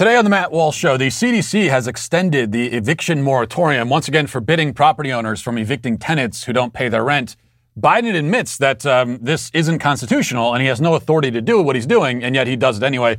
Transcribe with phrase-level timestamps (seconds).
[0.00, 4.26] Today on the Matt Walsh Show, the CDC has extended the eviction moratorium, once again
[4.26, 7.36] forbidding property owners from evicting tenants who don't pay their rent.
[7.78, 11.76] Biden admits that um, this isn't constitutional and he has no authority to do what
[11.76, 13.18] he's doing, and yet he does it anyway.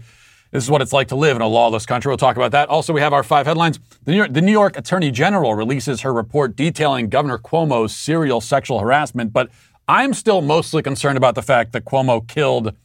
[0.50, 2.10] This is what it's like to live in a lawless country.
[2.10, 2.68] We'll talk about that.
[2.68, 3.80] Also, we have our five headlines.
[4.06, 8.42] The New, York, the New York Attorney General releases her report detailing Governor Cuomo's serial
[8.42, 9.52] sexual harassment, but
[9.88, 12.76] I'm still mostly concerned about the fact that Cuomo killed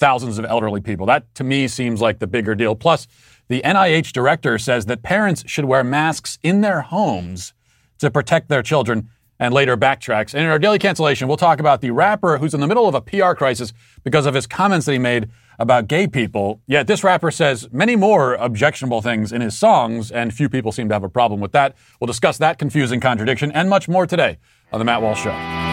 [0.00, 1.04] thousands of elderly people.
[1.06, 2.74] That to me seems like the bigger deal.
[2.74, 3.06] Plus,
[3.50, 7.52] the NIH director says that parents should wear masks in their homes
[7.98, 10.34] to protect their children and later backtracks.
[10.34, 12.94] And in our daily cancellation, we'll talk about the rapper who's in the middle of
[12.94, 13.72] a PR crisis
[14.04, 16.60] because of his comments that he made about gay people.
[16.68, 20.88] Yet this rapper says many more objectionable things in his songs, and few people seem
[20.88, 21.74] to have a problem with that.
[22.00, 24.38] We'll discuss that confusing contradiction and much more today
[24.72, 25.69] on The Matt Walsh Show.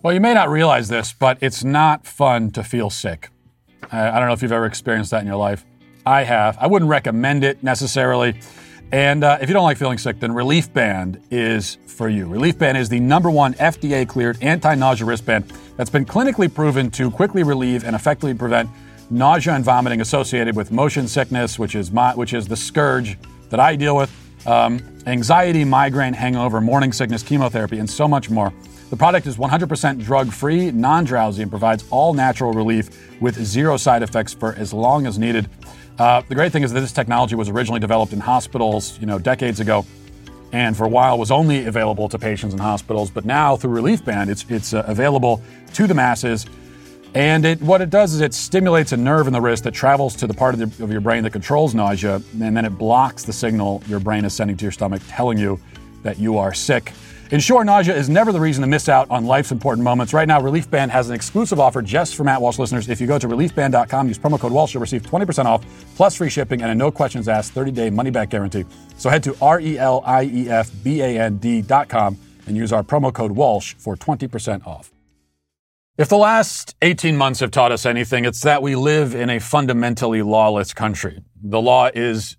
[0.00, 3.30] Well, you may not realize this, but it's not fun to feel sick.
[3.90, 5.64] I don't know if you've ever experienced that in your life.
[6.06, 6.56] I have.
[6.60, 8.40] I wouldn't recommend it necessarily.
[8.92, 12.28] And uh, if you don't like feeling sick, then Relief Band is for you.
[12.28, 16.92] Relief Band is the number one FDA cleared anti nausea wristband that's been clinically proven
[16.92, 18.70] to quickly relieve and effectively prevent
[19.10, 23.18] nausea and vomiting associated with motion sickness, which is, my, which is the scourge
[23.50, 24.12] that I deal with,
[24.46, 28.52] um, anxiety, migraine, hangover, morning sickness, chemotherapy, and so much more.
[28.90, 33.76] The product is 100% drug free, non drowsy, and provides all natural relief with zero
[33.76, 35.48] side effects for as long as needed.
[35.98, 39.18] Uh, the great thing is that this technology was originally developed in hospitals, you know,
[39.18, 39.84] decades ago,
[40.52, 43.10] and for a while was only available to patients in hospitals.
[43.10, 45.42] But now through Relief Band, it's it's uh, available
[45.74, 46.46] to the masses.
[47.14, 50.14] And it, what it does is it stimulates a nerve in the wrist that travels
[50.16, 53.24] to the part of, the, of your brain that controls nausea, and then it blocks
[53.24, 55.58] the signal your brain is sending to your stomach, telling you
[56.02, 56.92] that you are sick.
[57.30, 60.14] Ensure nausea is never the reason to miss out on life's important moments.
[60.14, 62.88] Right now, Relief Band has an exclusive offer just for Matt Walsh listeners.
[62.88, 65.62] If you go to reliefband.com, use promo code Walsh, you'll receive 20% off
[65.94, 68.64] plus free shipping and a no questions asked 30 day money back guarantee.
[68.96, 72.16] So head to R E L I E F B A N D.com
[72.46, 74.90] and use our promo code Walsh for 20% off.
[75.98, 79.38] If the last 18 months have taught us anything, it's that we live in a
[79.38, 81.22] fundamentally lawless country.
[81.42, 82.38] The law is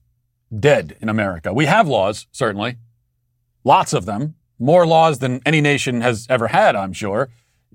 [0.58, 1.53] dead in America.
[1.53, 2.78] We have laws, certainly,
[3.63, 7.30] lots of them, more laws than any nation has ever had, I'm sure.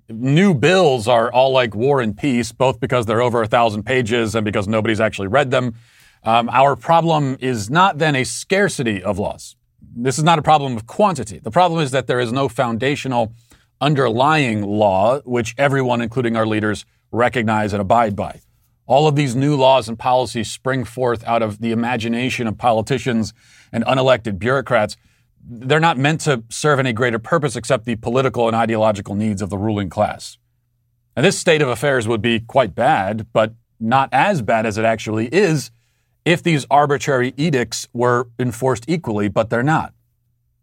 [0.09, 4.34] New bills are all like War and Peace, both because they're over a thousand pages
[4.34, 5.75] and because nobody's actually read them.
[6.23, 9.56] Um, our problem is not then a scarcity of laws.
[9.97, 11.39] This is not a problem of quantity.
[11.39, 13.33] The problem is that there is no foundational
[13.81, 18.41] underlying law which everyone, including our leaders, recognize and abide by.
[18.87, 23.33] All of these new laws and policies spring forth out of the imagination of politicians
[23.73, 24.97] and unelected bureaucrats
[25.47, 29.50] they're not meant to serve any greater purpose except the political and ideological needs of
[29.50, 30.38] the ruling class.
[31.16, 34.84] And this state of affairs would be quite bad, but not as bad as it
[34.84, 35.71] actually is
[36.25, 39.93] if these arbitrary edicts were enforced equally, but they're not.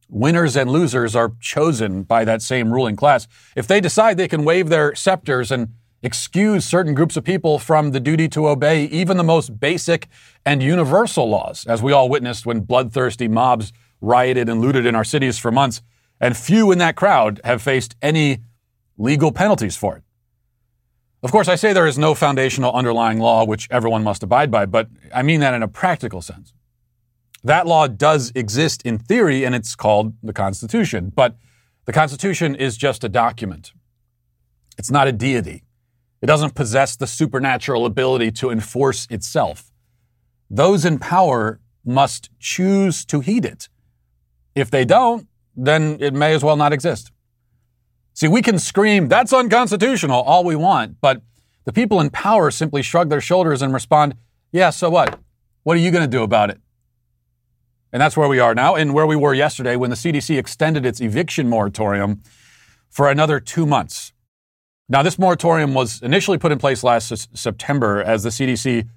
[0.10, 3.28] Winners and losers are chosen by that same ruling class.
[3.56, 5.70] If they decide they can wave their scepters and
[6.04, 10.08] excuse certain groups of people from the duty to obey even the most basic
[10.44, 15.04] and universal laws, as we all witnessed when bloodthirsty mobs rioted and looted in our
[15.04, 15.82] cities for months,
[16.20, 18.40] and few in that crowd have faced any
[18.98, 20.04] legal penalties for it.
[21.24, 24.66] Of course, I say there is no foundational underlying law which everyone must abide by,
[24.66, 26.52] but I mean that in a practical sense.
[27.44, 31.38] That law does exist in theory, and it's called the Constitution, but
[31.86, 33.74] the Constitution is just a document.
[34.78, 35.64] It's not a deity.
[36.22, 39.72] It doesn't possess the supernatural ability to enforce itself.
[40.50, 43.70] Those in power must choose to heed it.
[44.56, 47.12] If they don't, then it may as well not exist.
[48.14, 51.22] See, we can scream, that's unconstitutional, all we want, but
[51.64, 54.16] the people in power simply shrug their shoulders and respond,
[54.52, 55.20] yeah, so what?
[55.64, 56.60] What are you going to do about it?
[57.94, 60.86] And that's where we are now, and where we were yesterday when the CDC extended
[60.86, 62.22] its eviction moratorium
[62.90, 64.14] for another two months.
[64.90, 68.90] Now, this moratorium was initially put in place last s- September as the CDC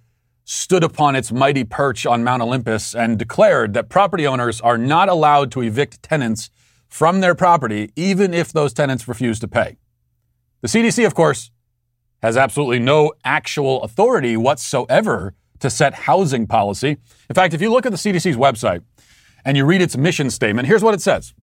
[0.44, 5.08] stood upon its mighty perch on Mount Olympus and declared that property owners are not
[5.08, 6.50] allowed to evict tenants
[6.87, 9.76] from their property, even if those tenants refuse to pay.
[10.61, 11.50] The CDC, of course,
[12.23, 16.99] has absolutely no actual authority whatsoever to set housing policy.
[17.29, 18.82] In fact, if you look at the CDC's website
[19.44, 21.35] and you read its mission statement, here's what it says.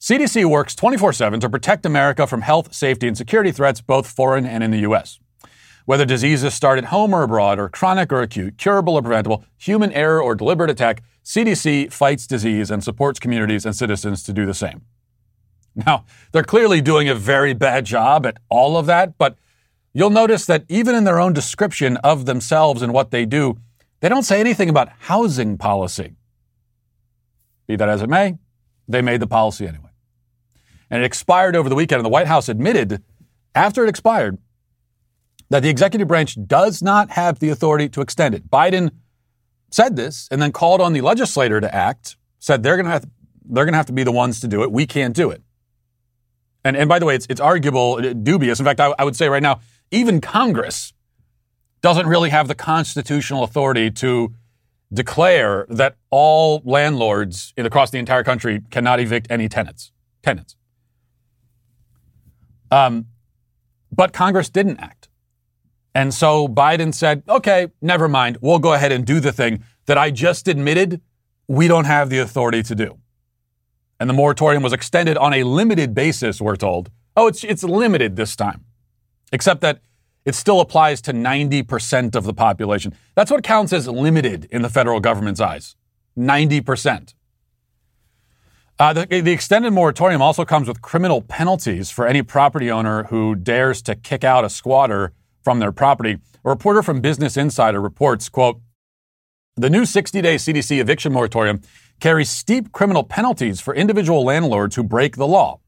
[0.00, 4.44] CDC works 24 7 to protect America from health, safety, and security threats, both foreign
[4.46, 5.18] and in the U.S.
[5.84, 9.92] Whether diseases start at home or abroad, or chronic or acute, curable or preventable, human
[9.92, 14.54] error or deliberate attack, CDC fights disease and supports communities and citizens to do the
[14.54, 14.82] same.
[15.74, 19.36] Now, they're clearly doing a very bad job at all of that, but
[19.92, 23.58] you'll notice that even in their own description of themselves and what they do,
[24.00, 26.14] they don't say anything about housing policy.
[27.66, 28.36] Be that as it may,
[28.86, 29.90] they made the policy anyway.
[30.90, 33.02] And it expired over the weekend, and the White House admitted
[33.54, 34.38] after it expired
[35.52, 38.50] that the executive branch does not have the authority to extend it.
[38.50, 38.90] Biden
[39.70, 43.04] said this and then called on the legislator to act, said they're going to have
[43.44, 44.72] they're going to have to be the ones to do it.
[44.72, 45.42] We can't do it.
[46.64, 48.60] And, and by the way, it's, it's arguable, uh, dubious.
[48.60, 49.60] In fact, I, I would say right now,
[49.90, 50.94] even Congress
[51.82, 54.32] doesn't really have the constitutional authority to
[54.90, 59.92] declare that all landlords across the entire country cannot evict any tenants.
[60.22, 60.56] Tenants.
[62.70, 63.06] Um,
[63.90, 65.01] but Congress didn't act.
[65.94, 68.38] And so Biden said, okay, never mind.
[68.40, 71.00] We'll go ahead and do the thing that I just admitted
[71.48, 72.98] we don't have the authority to do.
[74.00, 76.90] And the moratorium was extended on a limited basis, we're told.
[77.16, 78.64] Oh, it's, it's limited this time,
[79.32, 79.80] except that
[80.24, 82.94] it still applies to 90% of the population.
[83.14, 85.76] That's what counts as limited in the federal government's eyes
[86.18, 87.14] 90%.
[88.78, 93.34] Uh, the, the, extended moratorium also comes with criminal penalties for any property owner who
[93.34, 95.12] dares to kick out a squatter
[95.42, 96.18] from their property.
[96.44, 98.60] A reporter from Business Insider reports, quote,
[99.56, 101.60] the new 60-day CDC eviction moratorium
[102.00, 105.60] carries steep criminal penalties for individual landlords who break the law.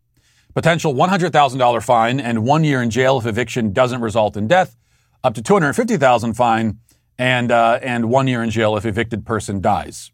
[0.55, 4.77] Potential $100,000 fine and one year in jail if eviction doesn't result in death,
[5.23, 6.79] up to 250,000 fine
[7.19, 10.11] and, uh, and one year in jail if evicted person dies.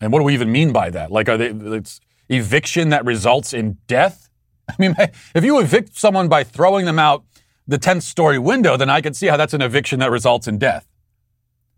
[0.00, 1.10] And what do we even mean by that?
[1.10, 4.28] Like, are they, it's eviction that results in death?
[4.68, 4.96] I mean,
[5.34, 7.24] if you evict someone by throwing them out
[7.66, 10.58] the 10th story window, then I could see how that's an eviction that results in
[10.58, 10.86] death.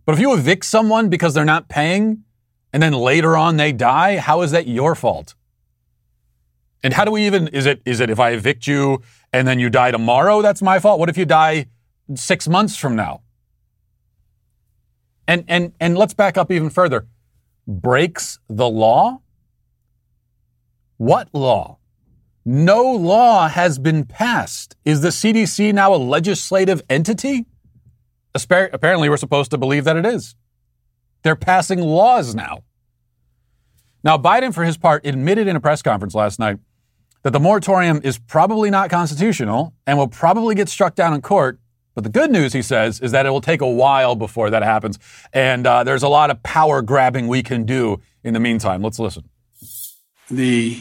[0.05, 2.25] But if you evict someone because they're not paying
[2.73, 5.34] and then later on they die, how is that your fault?
[6.82, 9.02] And how do we even is it is it if I evict you
[9.32, 10.99] and then you die tomorrow, that's my fault?
[10.99, 11.67] What if you die
[12.14, 13.23] 6 months from now?
[15.29, 17.06] And and and let's back up even further.
[17.67, 19.20] Breaks the law?
[20.96, 21.79] What law?
[22.44, 24.76] No law has been passed.
[24.84, 27.46] Is the CDC now a legislative entity?
[28.34, 30.34] Apparently, we're supposed to believe that it is.
[31.22, 32.64] They're passing laws now.
[34.02, 36.58] Now, Biden, for his part, admitted in a press conference last night
[37.22, 41.60] that the moratorium is probably not constitutional and will probably get struck down in court.
[41.94, 44.62] But the good news, he says, is that it will take a while before that
[44.62, 44.98] happens.
[45.32, 48.82] And uh, there's a lot of power grabbing we can do in the meantime.
[48.82, 49.28] Let's listen.
[50.30, 50.80] The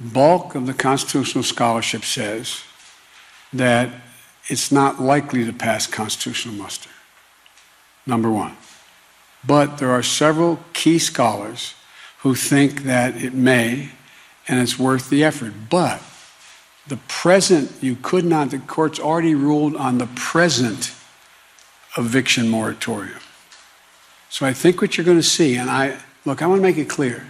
[0.00, 2.62] bulk of the constitutional scholarship says
[3.52, 3.90] that
[4.48, 6.90] it's not likely to pass constitutional muster.
[8.06, 8.56] Number one.
[9.46, 11.74] But there are several key scholars
[12.18, 13.90] who think that it may
[14.48, 15.52] and it's worth the effort.
[15.70, 16.02] But
[16.86, 20.92] the present, you could not, the court's already ruled on the present
[21.98, 23.20] eviction moratorium.
[24.28, 26.78] So I think what you're going to see, and I look, I want to make
[26.78, 27.26] it clear.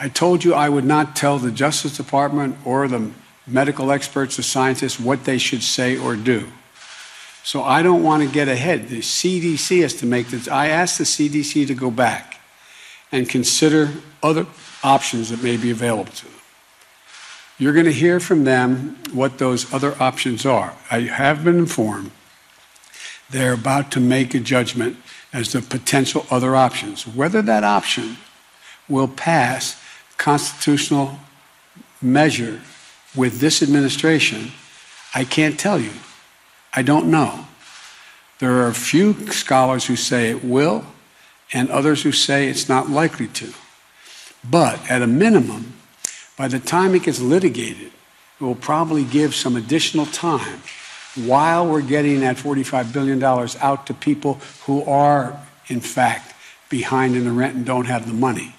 [0.00, 3.10] I told you I would not tell the Justice Department or the
[3.46, 6.48] medical experts, the scientists, what they should say or do.
[7.42, 8.88] So I don't want to get ahead.
[8.88, 10.48] The CDC has to make this.
[10.48, 12.40] I asked the CDC to go back
[13.10, 13.90] and consider
[14.22, 14.46] other
[14.84, 16.34] options that may be available to them.
[17.58, 20.74] You're going to hear from them what those other options are.
[20.90, 22.12] I have been informed
[23.30, 24.96] they're about to make a judgment
[25.32, 27.06] as to potential other options.
[27.06, 28.16] Whether that option
[28.88, 29.77] will pass
[30.18, 31.18] constitutional
[32.02, 32.60] measure
[33.16, 34.52] with this administration,
[35.14, 35.92] I can't tell you.
[36.74, 37.46] I don't know.
[38.38, 40.84] There are a few scholars who say it will,
[41.52, 43.52] and others who say it's not likely to.
[44.48, 45.74] But at a minimum,
[46.36, 47.90] by the time it gets litigated,
[48.40, 50.60] it will probably give some additional time
[51.16, 54.34] while we're getting that $45 billion out to people
[54.66, 56.34] who are, in fact,
[56.68, 58.54] behind in the rent and don't have the money.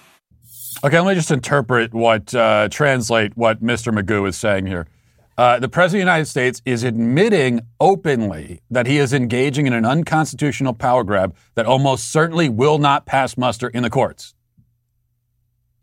[0.82, 3.94] Okay, let me just interpret what, uh, translate what Mr.
[3.94, 4.88] Magoo is saying here.
[5.38, 9.74] Uh, the President of the United States is admitting openly that he is engaging in
[9.74, 14.34] an unconstitutional power grab that almost certainly will not pass muster in the courts.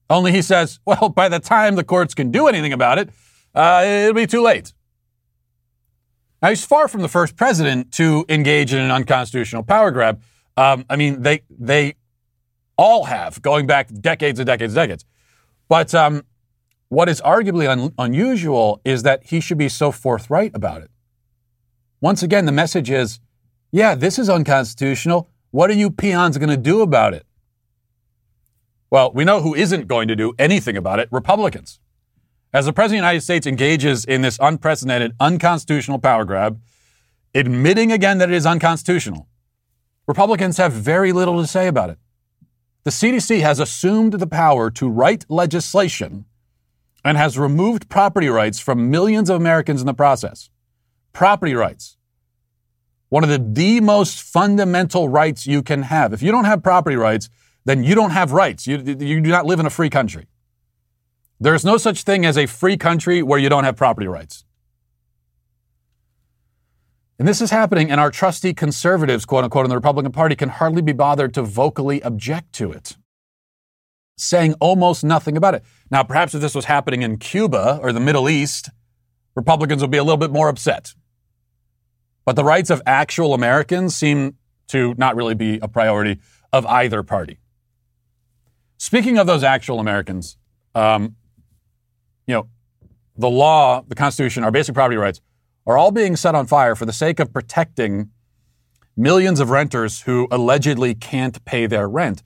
[0.08, 3.10] Only he says, well, by the time the courts can do anything about it,
[3.54, 4.72] uh, it'll be too late.
[6.40, 10.22] Now, he's far from the first president to engage in an unconstitutional power grab.
[10.56, 11.96] Um, I mean, they, they
[12.76, 15.04] all have, going back decades and decades and decades.
[15.68, 16.24] But um,
[16.88, 20.90] what is arguably un- unusual is that he should be so forthright about it.
[22.00, 23.20] Once again, the message is
[23.72, 25.28] yeah, this is unconstitutional.
[25.50, 27.26] What are you peons going to do about it?
[28.90, 31.80] Well, we know who isn't going to do anything about it Republicans.
[32.52, 36.60] As the President of the United States engages in this unprecedented, unconstitutional power grab,
[37.34, 39.28] admitting again that it is unconstitutional,
[40.06, 41.98] Republicans have very little to say about it.
[42.86, 46.24] The CDC has assumed the power to write legislation
[47.04, 50.50] and has removed property rights from millions of Americans in the process.
[51.12, 51.96] Property rights.
[53.08, 56.12] One of the, the most fundamental rights you can have.
[56.12, 57.28] If you don't have property rights,
[57.64, 58.68] then you don't have rights.
[58.68, 60.28] You, you do not live in a free country.
[61.40, 64.44] There is no such thing as a free country where you don't have property rights.
[67.18, 70.50] And this is happening, and our trusty conservatives, quote unquote, in the Republican Party can
[70.50, 72.96] hardly be bothered to vocally object to it,
[74.18, 75.64] saying almost nothing about it.
[75.90, 78.68] Now, perhaps if this was happening in Cuba or the Middle East,
[79.34, 80.94] Republicans would be a little bit more upset.
[82.26, 84.36] But the rights of actual Americans seem
[84.68, 86.20] to not really be a priority
[86.52, 87.38] of either party.
[88.76, 90.36] Speaking of those actual Americans,
[90.74, 91.16] um,
[92.26, 92.48] you know,
[93.16, 95.22] the law, the Constitution, our basic property rights
[95.66, 98.10] are all being set on fire for the sake of protecting
[98.96, 102.22] millions of renters who allegedly can't pay their rent.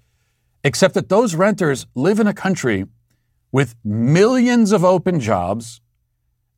[0.62, 2.86] Except that those renters live in a country
[3.50, 5.80] with millions of open jobs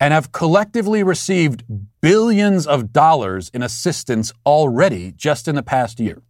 [0.00, 1.62] and have collectively received
[2.00, 6.22] billions of dollars in assistance already just in the past year.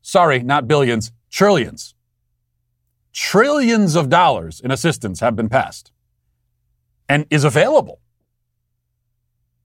[0.00, 1.94] Sorry, not billions, trillions.
[3.12, 5.92] Trillions of dollars in assistance have been passed
[7.08, 8.00] and is available.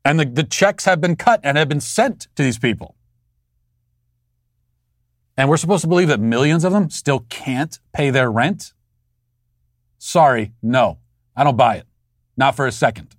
[0.07, 2.95] And the, the checks have been cut and have been sent to these people.
[5.35, 8.71] And we're supposed to believe that millions of them still can't pay their rent?
[9.97, 10.99] Sorry, no.
[11.35, 11.87] I don't buy it.
[12.37, 13.17] Not for a second.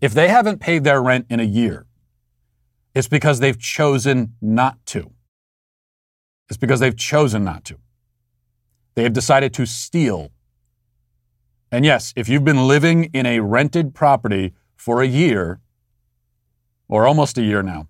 [0.00, 1.84] If they haven't paid their rent in a year,
[2.94, 5.10] it's because they've chosen not to.
[6.48, 7.76] It's because they've chosen not to.
[8.94, 10.30] They have decided to steal.
[11.70, 15.60] And yes, if you've been living in a rented property for a year,
[16.88, 17.88] or almost a year now,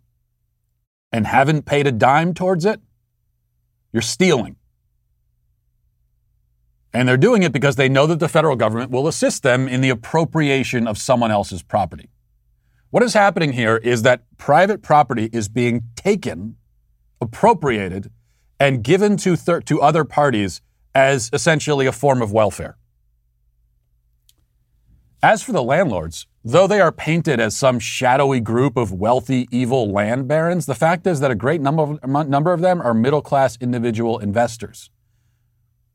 [1.12, 2.80] and haven't paid a dime towards it,
[3.92, 4.56] you're stealing.
[6.92, 9.82] And they're doing it because they know that the federal government will assist them in
[9.82, 12.08] the appropriation of someone else's property.
[12.90, 16.56] What is happening here is that private property is being taken,
[17.20, 18.10] appropriated,
[18.58, 20.62] and given to, thir- to other parties
[20.94, 22.78] as essentially a form of welfare.
[25.22, 29.90] As for the landlords, though they are painted as some shadowy group of wealthy, evil
[29.90, 33.20] land barons, the fact is that a great number of, number of them are middle
[33.20, 34.90] class individual investors.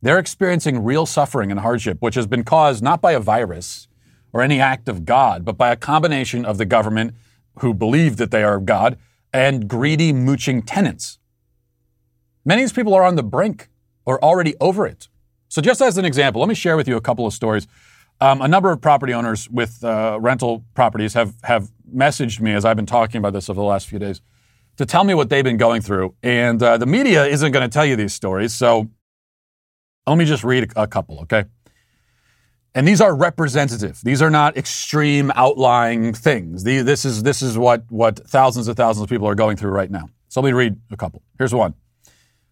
[0.02, 3.88] They're experiencing real suffering and hardship, which has been caused not by a virus
[4.34, 7.14] or any act of God, but by a combination of the government
[7.60, 8.98] who believe that they are God
[9.32, 11.18] and greedy, mooching tenants.
[12.44, 13.70] Many of these people are on the brink
[14.06, 15.08] or already over it.
[15.48, 17.68] So, just as an example, let me share with you a couple of stories
[18.22, 22.64] um, a number of property owners with uh, rental properties have, have messaged me as
[22.64, 24.22] I've been talking about this over the last few days
[24.78, 26.16] to tell me what they've been going through.
[26.22, 28.54] And uh, the media isn't going to tell you these stories.
[28.54, 28.90] So
[30.06, 31.46] let me just read a, couple, okay?
[32.74, 34.00] And these are representative.
[34.04, 36.64] These are not extreme outlying things.
[36.64, 39.92] This is, this is what, what thousands and thousands of people are going through right
[39.92, 40.10] now.
[40.30, 41.22] So let me read a couple.
[41.38, 41.74] Here's one.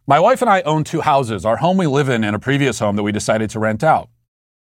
[0.08, 2.80] My wife and I own two houses, our home we live in and a previous
[2.80, 4.10] home that we decided to rent out.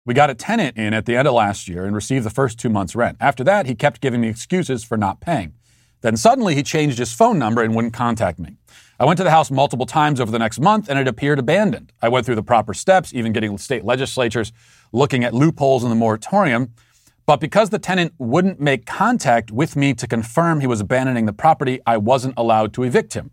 [0.05, 2.57] We got a tenant in at the end of last year and received the first
[2.57, 3.17] two months' rent.
[3.19, 5.53] After that, he kept giving me excuses for not paying.
[6.01, 8.55] Then suddenly he changed his phone number and wouldn't contact me.
[8.99, 11.91] I went to the house multiple times over the next month and it appeared abandoned.
[12.01, 14.53] I went through the proper steps, even getting state legislatures
[14.93, 16.73] looking at loopholes in the moratorium.
[17.25, 21.33] But because the tenant wouldn't make contact with me to confirm he was abandoning the
[21.33, 23.31] property, I wasn't allowed to evict him.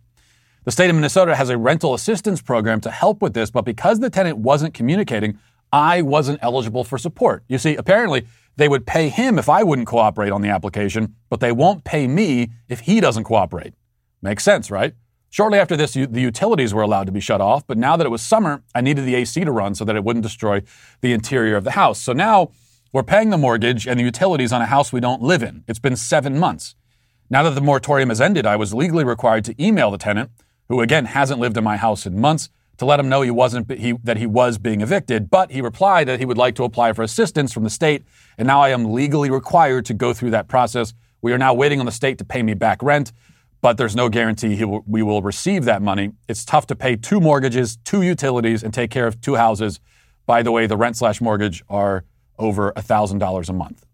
[0.65, 4.01] The state of Minnesota has a rental assistance program to help with this, but because
[4.01, 5.39] the tenant wasn't communicating,
[5.77, 7.45] I wasn't eligible for support.
[7.49, 11.41] You see, apparently they would pay him if I wouldn't cooperate on the application, but
[11.41, 13.75] they won't pay me if he doesn't cooperate.
[14.23, 14.95] Makes sense, right?
[15.29, 18.11] Shortly after this, the utilities were allowed to be shut off, but now that it
[18.11, 20.63] was summer, I needed the AC to run so that it wouldn't destroy
[21.03, 22.01] the interior of the house.
[22.01, 22.53] So now
[22.91, 25.63] we're paying the mortgage and the utilities on a house we don't live in.
[25.69, 26.75] It's been seven months.
[27.29, 30.31] Now that the moratorium has ended, I was legally required to email the tenant,
[30.71, 33.71] who again hasn't lived in my house in months, to let him know he wasn't
[33.73, 35.31] he, that he was being evicted.
[35.31, 38.05] But he replied that he would like to apply for assistance from the state,
[38.39, 40.95] and now I am legally required to go through that process.
[41.23, 43.13] We are now waiting on the state to pay me back rent,
[43.63, 46.13] but there's no guarantee we will receive that money.
[46.29, 49.81] It's tough to pay two mortgages, two utilities, and take care of two houses.
[50.27, 52.05] By the way, the rent slash mortgage are
[52.39, 53.87] over thousand dollars a month,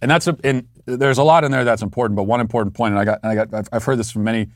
[0.00, 2.16] and that's a, and there's a lot in there that's important.
[2.16, 4.22] But one important point, and I got, and I got, I've, I've heard this from
[4.22, 4.48] many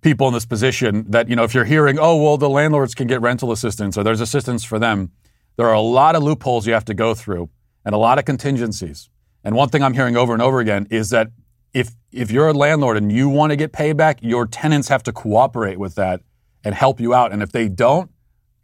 [0.00, 3.06] people in this position that, you know, if you're hearing, oh, well, the landlords can
[3.06, 5.10] get rental assistance or there's assistance for them,
[5.56, 7.50] There are a lot of loopholes you have to go through
[7.84, 9.10] and a lot of contingencies.
[9.44, 11.28] And one thing I'm hearing over and over again is that
[11.72, 15.12] if if you're a landlord and you want to get payback, your tenants have to
[15.12, 16.20] cooperate with that
[16.64, 17.32] and help you out.
[17.32, 18.10] And if they don't,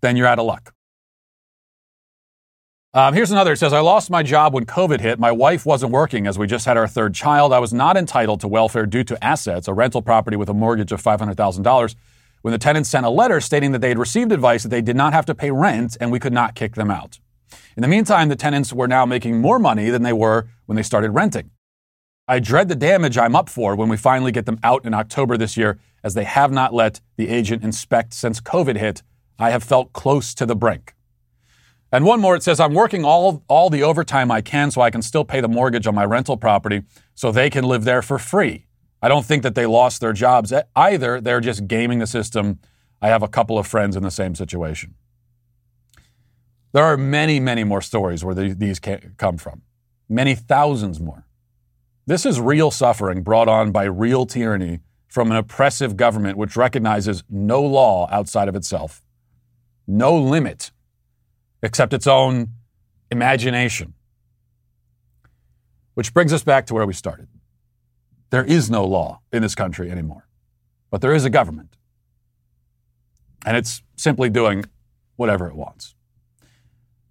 [0.00, 0.72] then you're out of luck.
[2.96, 3.52] Um, here's another.
[3.52, 5.18] It says, I lost my job when COVID hit.
[5.18, 7.52] My wife wasn't working as we just had our third child.
[7.52, 10.92] I was not entitled to welfare due to assets, a rental property with a mortgage
[10.92, 11.94] of $500,000.
[12.40, 14.96] When the tenants sent a letter stating that they had received advice that they did
[14.96, 17.18] not have to pay rent and we could not kick them out.
[17.76, 20.82] In the meantime, the tenants were now making more money than they were when they
[20.82, 21.50] started renting.
[22.26, 25.36] I dread the damage I'm up for when we finally get them out in October
[25.36, 29.02] this year, as they have not let the agent inspect since COVID hit.
[29.38, 30.95] I have felt close to the brink.
[31.92, 34.90] And one more, it says, I'm working all, all the overtime I can so I
[34.90, 36.82] can still pay the mortgage on my rental property
[37.14, 38.66] so they can live there for free.
[39.00, 41.20] I don't think that they lost their jobs either.
[41.20, 42.58] They're just gaming the system.
[43.00, 44.94] I have a couple of friends in the same situation.
[46.72, 48.80] There are many, many more stories where these
[49.16, 49.62] come from,
[50.08, 51.24] many thousands more.
[52.06, 57.22] This is real suffering brought on by real tyranny from an oppressive government which recognizes
[57.30, 59.02] no law outside of itself,
[59.86, 60.70] no limit
[61.62, 62.48] except its own
[63.10, 63.94] imagination.
[65.94, 67.28] Which brings us back to where we started.
[68.30, 70.26] There is no law in this country anymore,
[70.90, 71.76] but there is a government.
[73.44, 74.64] And it's simply doing
[75.16, 75.94] whatever it wants.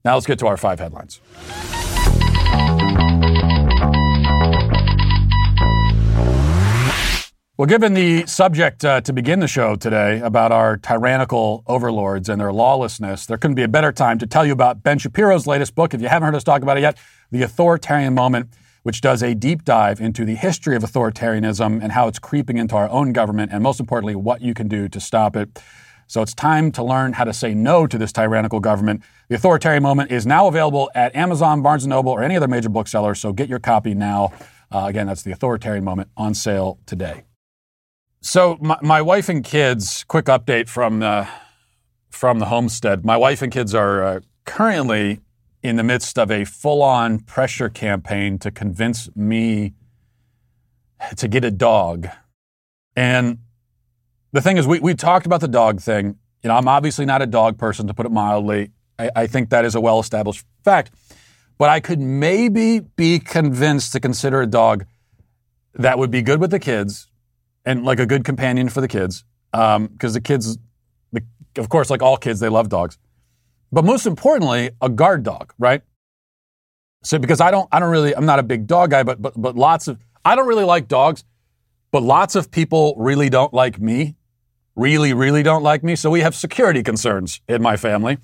[0.04, 1.20] Now let's get to our five headlines.
[7.58, 12.42] Well, given the subject uh, to begin the show today about our tyrannical overlords and
[12.42, 15.74] their lawlessness, there couldn't be a better time to tell you about Ben Shapiro's latest
[15.74, 15.94] book.
[15.94, 16.98] If you haven't heard us talk about it yet,
[17.32, 18.50] The Authoritarian Moment,
[18.84, 22.76] which does a deep dive into the history of authoritarianism and how it's creeping into
[22.76, 25.58] our own government, and most importantly, what you can do to stop it.
[26.08, 29.02] So it's time to learn how to say no to this tyrannical government.
[29.30, 32.68] The Authoritarian Moment is now available at Amazon, Barnes & Noble, or any other major
[32.68, 34.34] bookseller, so get your copy now.
[34.70, 37.24] Uh, again, that's The Authoritarian Moment on sale today.
[38.26, 41.28] So my, my wife and kids, quick update from the,
[42.10, 43.06] from the homestead.
[43.06, 45.20] My wife and kids are uh, currently
[45.62, 49.74] in the midst of a full-on pressure campaign to convince me
[51.16, 52.08] to get a dog.
[52.96, 53.38] And
[54.32, 56.18] the thing is, we, we talked about the dog thing.
[56.42, 58.72] You know, I'm obviously not a dog person, to put it mildly.
[58.98, 60.90] I, I think that is a well-established fact.
[61.60, 64.88] But I could maybe be convinced to consider a dog
[65.76, 67.12] that would be good with the kids
[67.66, 69.24] and like a good companion for the kids.
[69.52, 70.58] Because um, the kids,
[71.12, 71.24] the,
[71.58, 72.98] of course, like all kids, they love dogs.
[73.72, 75.82] But most importantly, a guard dog, right?
[77.04, 79.34] So because I don't, I don't really, I'm not a big dog guy, but but
[79.40, 81.24] but lots of, I don't really like dogs,
[81.92, 84.16] but lots of people really don't like me,
[84.76, 85.96] really, really don't like me.
[85.96, 88.18] So we have security concerns in my family,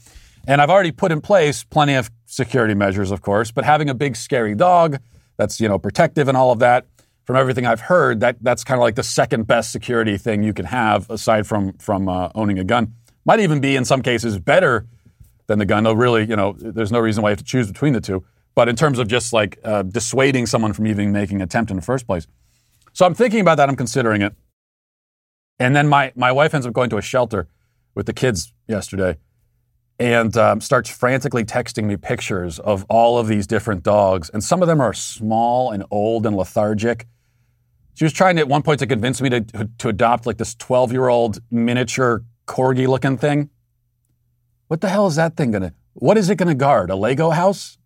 [0.47, 3.51] and I've already put in place plenty of security measures, of course.
[3.51, 4.97] But having a big scary dog
[5.37, 6.87] that's you know protective and all of that,
[7.31, 10.51] from everything I've heard, that that's kind of like the second best security thing you
[10.51, 12.93] can have aside from from uh, owning a gun.
[13.23, 14.85] Might even be in some cases better
[15.47, 15.85] than the gun.
[15.85, 18.25] Though really, you know, there's no reason why you have to choose between the two.
[18.53, 21.77] But in terms of just like uh, dissuading someone from even making an attempt in
[21.77, 22.27] the first place,
[22.91, 23.69] so I'm thinking about that.
[23.69, 24.35] I'm considering it.
[25.57, 27.47] And then my my wife ends up going to a shelter
[27.95, 29.17] with the kids yesterday
[30.01, 34.29] and um, starts frantically texting me pictures of all of these different dogs.
[34.31, 37.07] And some of them are small and old and lethargic.
[37.93, 40.55] She was trying to, at one point to convince me to, to adopt like this
[40.55, 43.49] 12 year old miniature corgi looking thing.
[44.67, 46.89] What the hell is that thing going to, what is it going to guard?
[46.89, 47.77] A Lego house?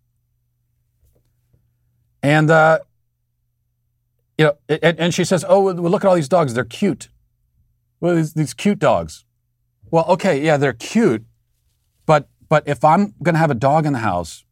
[2.22, 2.78] And, uh,
[4.38, 6.54] you know, and, and she says, oh, look at all these dogs.
[6.54, 7.08] They're cute.
[8.00, 9.24] Well, these, these cute dogs.
[9.90, 11.24] Well, okay, yeah, they're cute
[12.06, 14.44] but but if I'm going to have a dog in the house,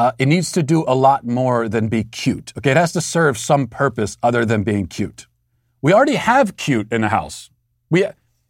[0.00, 2.54] uh, it needs to do a lot more than be cute.
[2.56, 5.26] Okay, it has to serve some purpose other than being cute.
[5.82, 7.50] We already have cute in the house.
[7.90, 8.06] We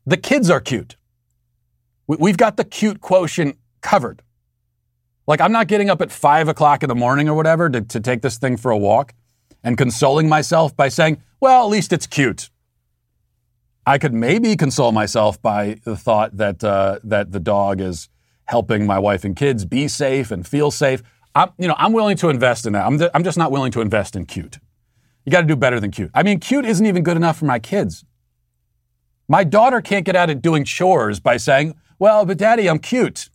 [0.06, 0.94] the kids are cute.
[2.06, 4.22] We, we've got the cute quotient covered.
[5.26, 7.98] Like I'm not getting up at five o'clock in the morning or whatever to, to
[7.98, 9.12] take this thing for a walk
[9.64, 12.48] and consoling myself by saying, well, at least it's cute.
[13.84, 18.08] I could maybe console myself by the thought that uh, that the dog is
[18.44, 21.02] helping my wife and kids be safe and feel safe.
[21.34, 22.86] I'm, you know, I'm willing to invest in that.
[22.86, 24.58] I'm, th- I'm just not willing to invest in cute.
[25.24, 26.10] You got to do better than cute.
[26.14, 28.04] I mean, cute isn't even good enough for my kids.
[29.28, 33.30] My daughter can't get out of doing chores by saying, "Well, but daddy, I'm cute."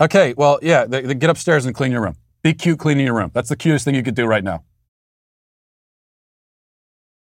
[0.00, 2.16] Okay, well, yeah, get upstairs and clean your room.
[2.42, 3.30] Be cute cleaning your room.
[3.32, 4.64] That's the cutest thing you could do right now.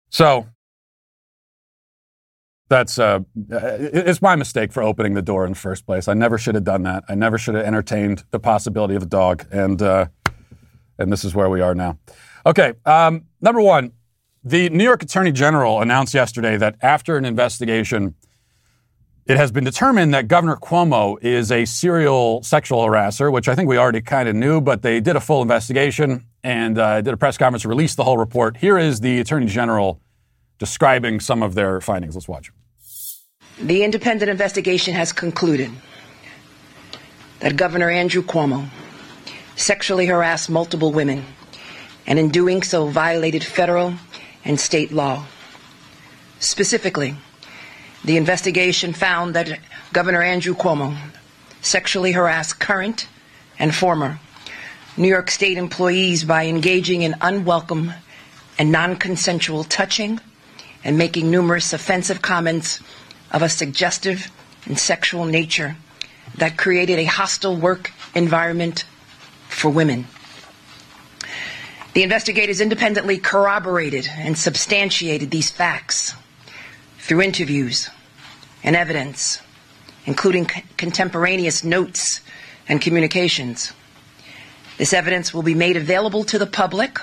[0.09, 0.47] So,
[2.75, 6.09] That's uh, it's my mistake for opening the door in the first place.
[6.09, 7.05] I never should have done that.
[7.09, 10.07] I never should have entertained the possibility of a dog, and uh,
[10.99, 12.01] and this is where we are now.
[12.45, 13.93] Okay, um, number one,
[14.43, 18.17] the New York Attorney General announced yesterday that after an investigation,
[19.27, 23.69] it has been determined that Governor Cuomo is a serial sexual harasser, which I think
[23.69, 27.17] we already kind of knew, but they did a full investigation and uh, did a
[27.17, 28.57] press conference, released the whole report.
[28.57, 30.01] Here is the Attorney General
[30.59, 32.17] describing some of their findings.
[32.17, 32.51] Let's watch.
[33.61, 35.71] The independent investigation has concluded
[37.39, 38.69] that Governor Andrew Cuomo
[39.55, 41.25] sexually harassed multiple women
[42.07, 43.95] and in doing so violated federal
[44.45, 45.25] and state law.
[46.41, 47.15] Specifically,
[48.05, 49.61] the investigation found that
[49.93, 50.97] Governor Andrew Cuomo
[51.63, 53.07] sexually harassed current
[53.59, 54.19] and former
[54.97, 57.95] New York State employees by engaging in unwelcome
[58.59, 60.21] and non consensual touching
[60.83, 62.81] and making numerous offensive comments
[63.35, 64.31] of a suggestive
[64.65, 65.77] and sexual nature
[66.37, 68.85] that created a hostile work environment
[69.49, 70.07] for women.
[71.95, 76.15] The investigators independently corroborated and substantiated these facts
[76.99, 77.91] through interviews
[78.63, 79.41] and evidence,
[80.07, 82.21] including c- contemporaneous notes
[82.69, 83.73] and communications.
[84.79, 87.01] This evidence will be made available to the public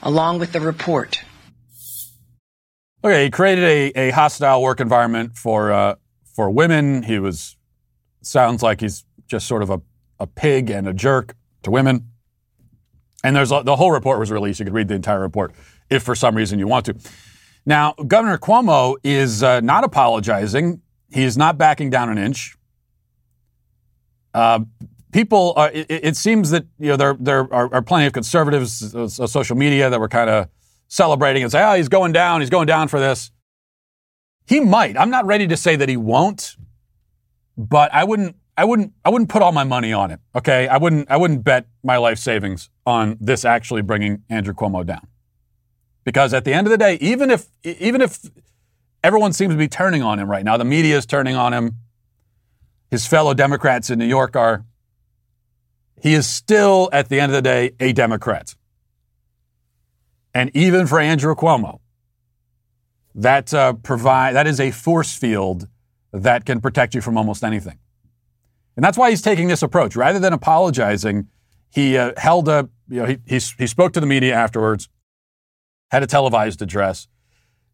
[0.00, 1.20] along with the report.
[3.06, 5.94] Okay, he created a, a hostile work environment for uh,
[6.34, 7.04] for women.
[7.04, 7.56] He was
[8.20, 9.80] sounds like he's just sort of a,
[10.18, 12.10] a pig and a jerk to women.
[13.22, 14.58] And there's a, the whole report was released.
[14.58, 15.54] You could read the entire report
[15.88, 16.96] if for some reason you want to.
[17.64, 20.82] Now, Governor Cuomo is uh, not apologizing.
[21.12, 22.56] He is not backing down an inch.
[24.34, 24.64] Uh,
[25.12, 28.96] people, uh, it, it, seems that you know there there are, are plenty of conservatives,
[28.96, 30.48] uh, social media that were kind of
[30.88, 33.30] celebrating and say, oh, he's going down, he's going down for this.
[34.46, 34.96] He might.
[34.96, 36.56] I'm not ready to say that he won't,
[37.56, 40.20] but I wouldn't I wouldn't I wouldn't put all my money on it.
[40.34, 40.68] Okay?
[40.68, 45.06] I wouldn't I wouldn't bet my life savings on this actually bringing Andrew Cuomo down.
[46.04, 48.20] Because at the end of the day, even if even if
[49.02, 51.78] everyone seems to be turning on him right now, the media is turning on him,
[52.90, 54.64] his fellow Democrats in New York are,
[56.00, 58.54] he is still at the end of the day a Democrat.
[60.36, 61.80] And even for Andrew Cuomo,
[63.14, 65.66] that uh, provide that is a force field
[66.12, 67.78] that can protect you from almost anything.
[68.76, 69.96] And that's why he's taking this approach.
[69.96, 71.28] Rather than apologizing,
[71.70, 74.90] he uh, held a you know he, he he spoke to the media afterwards,
[75.90, 77.08] had a televised address,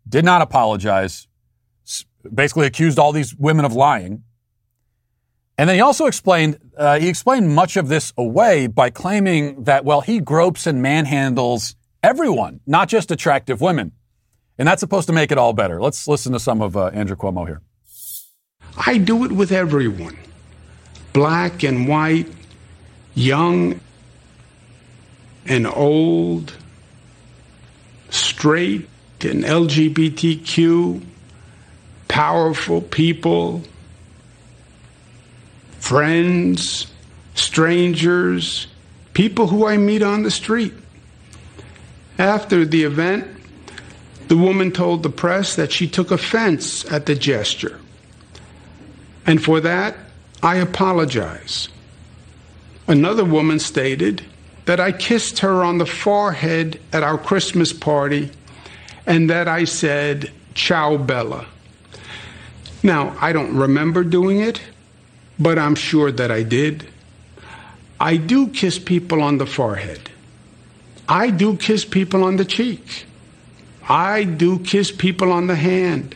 [0.09, 1.27] did not apologize,
[2.33, 4.23] basically accused all these women of lying.
[5.59, 9.85] And then he also explained uh, he explained much of this away by claiming that
[9.85, 13.93] well he gropes and manhandles everyone, not just attractive women.
[14.59, 15.81] And that's supposed to make it all better.
[15.81, 17.63] Let's listen to some of uh, Andrew Cuomo here.
[18.87, 20.17] I do it with everyone
[21.13, 22.29] black and white,
[23.15, 23.81] young
[25.45, 26.55] and old,
[28.09, 28.89] straight
[29.21, 31.03] and LGBTQ,
[32.09, 33.63] powerful people,
[35.79, 36.87] friends,
[37.35, 38.67] strangers,
[39.15, 40.75] people who I meet on the street.
[42.19, 43.27] After the event,
[44.29, 47.79] the woman told the press that she took offense at the gesture.
[49.27, 49.97] And for that,
[50.43, 51.69] I apologize.
[52.89, 54.23] Another woman stated
[54.65, 58.31] that I kissed her on the forehead at our Christmas party
[59.07, 61.47] and that I said, Ciao Bella.
[62.83, 64.61] Now, I don't remember doing it,
[65.39, 66.89] but I'm sure that I did.
[68.01, 70.11] I do kiss people on the forehead.
[71.09, 73.07] I do kiss people on the cheek.
[73.89, 76.15] I do kiss people on the hand.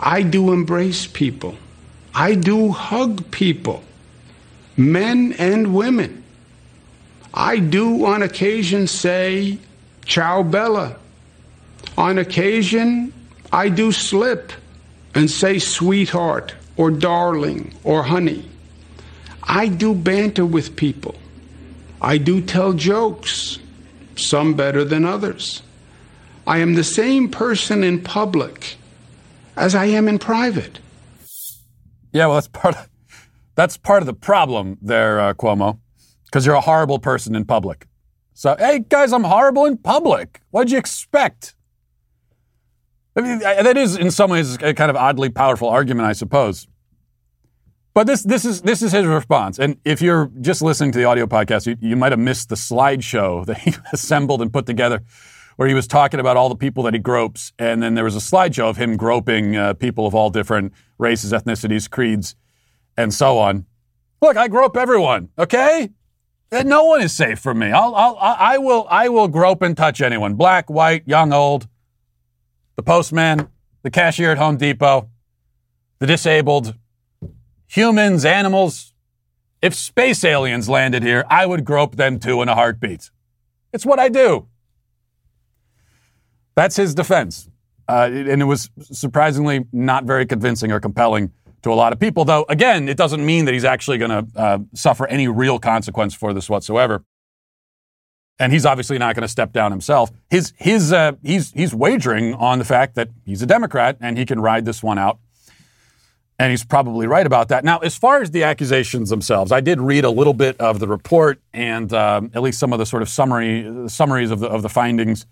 [0.00, 1.56] I do embrace people.
[2.14, 3.84] I do hug people,
[4.76, 6.24] men and women.
[7.32, 9.58] I do on occasion say,
[10.04, 10.96] Ciao Bella.
[11.96, 13.12] On occasion,
[13.52, 14.52] I do slip
[15.14, 18.48] and say sweetheart or darling or honey.
[19.42, 21.14] I do banter with people.
[22.00, 23.58] I do tell jokes
[24.18, 25.62] some better than others.
[26.46, 28.76] I am the same person in public
[29.56, 30.78] as I am in private.
[32.12, 32.88] Yeah, well, that's part of,
[33.54, 35.78] that's part of the problem there, uh, Cuomo,
[36.24, 37.86] because you're a horrible person in public.
[38.34, 40.40] So, hey, guys, I'm horrible in public.
[40.50, 41.54] What'd you expect?
[43.16, 46.68] I mean, that is, in some ways, a kind of oddly powerful argument, I suppose.
[47.94, 49.58] But this this is this is his response.
[49.58, 52.54] And if you're just listening to the audio podcast, you, you might have missed the
[52.54, 55.02] slideshow that he assembled and put together
[55.56, 58.14] where he was talking about all the people that he gropes, and then there was
[58.14, 62.36] a slideshow of him groping uh, people of all different races, ethnicities, creeds,
[62.96, 63.66] and so on.
[64.22, 65.30] Look, I grope everyone.
[65.36, 65.90] Okay,
[66.52, 67.72] no one is safe from me.
[67.72, 71.66] I'll, I'll, I will, I will grope and touch anyone, black, white, young, old,
[72.76, 73.48] the postman,
[73.82, 75.10] the cashier at Home Depot,
[75.98, 76.76] the disabled,
[77.68, 78.92] humans, animals.
[79.62, 83.10] If space aliens landed here, I would grope them too in a heartbeat.
[83.72, 84.48] It's what I do.
[86.54, 87.48] That's his defense.
[87.88, 92.24] Uh, and it was surprisingly not very convincing or compelling to a lot of people.
[92.24, 96.14] Though, again, it doesn't mean that he's actually going to uh, suffer any real consequence
[96.14, 97.04] for this whatsoever.
[98.38, 100.12] And he's obviously not going to step down himself.
[100.30, 104.24] His, his, uh, he's, he's wagering on the fact that he's a Democrat and he
[104.24, 105.18] can ride this one out.
[106.40, 107.64] And he's probably right about that.
[107.64, 110.86] Now, as far as the accusations themselves, I did read a little bit of the
[110.86, 114.62] report and um, at least some of the sort of summary summaries of the, of
[114.62, 115.26] the findings.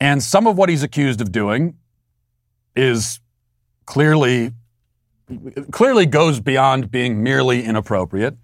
[0.00, 1.76] And some of what he's accused of doing
[2.74, 3.20] is
[3.86, 4.52] clearly
[5.70, 8.36] clearly goes beyond being merely inappropriate.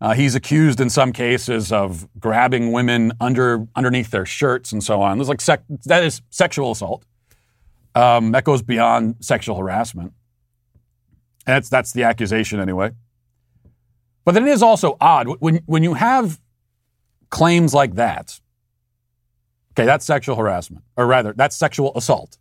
[0.00, 5.00] Uh, he's accused in some cases of grabbing women under underneath their shirts and so
[5.02, 5.18] on.
[5.18, 7.04] There's like sec- that is sexual assault.
[7.94, 10.12] Um, that goes beyond sexual harassment.
[11.46, 12.92] That's that's the accusation anyway.
[14.24, 16.40] But then it is also odd when when you have
[17.30, 18.40] claims like that.
[19.72, 22.38] Okay, that's sexual harassment, or rather, that's sexual assault.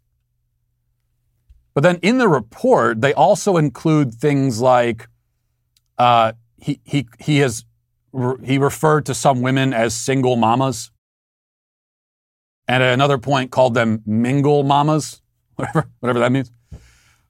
[1.73, 5.07] But then in the report, they also include things like
[5.97, 7.65] uh, he, he, he has
[8.43, 10.91] he referred to some women as single mamas.
[12.67, 15.21] And at another point called them mingle mamas,
[15.55, 16.51] whatever, whatever that means.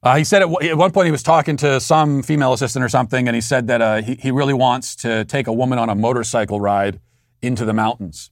[0.02, 2.88] Uh, he said at, at, one point he was talking to some female assistant or
[2.88, 5.88] something, and he said that uh, he, he really wants to take a woman on
[5.88, 6.98] a motorcycle ride
[7.40, 8.30] into the mountains.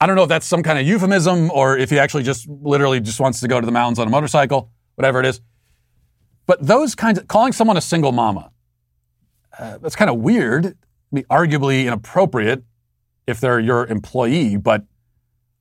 [0.00, 2.98] I don't know if that's some kind of euphemism or if he actually just literally
[2.98, 5.40] just wants to go to the mountains on a motorcycle, whatever it is.
[6.46, 8.50] But those kinds of calling someone a single mama,
[9.56, 10.66] uh, that's kind of weird.
[10.66, 10.72] I
[11.12, 12.64] mean, arguably inappropriate
[13.28, 14.84] if they're your employee, but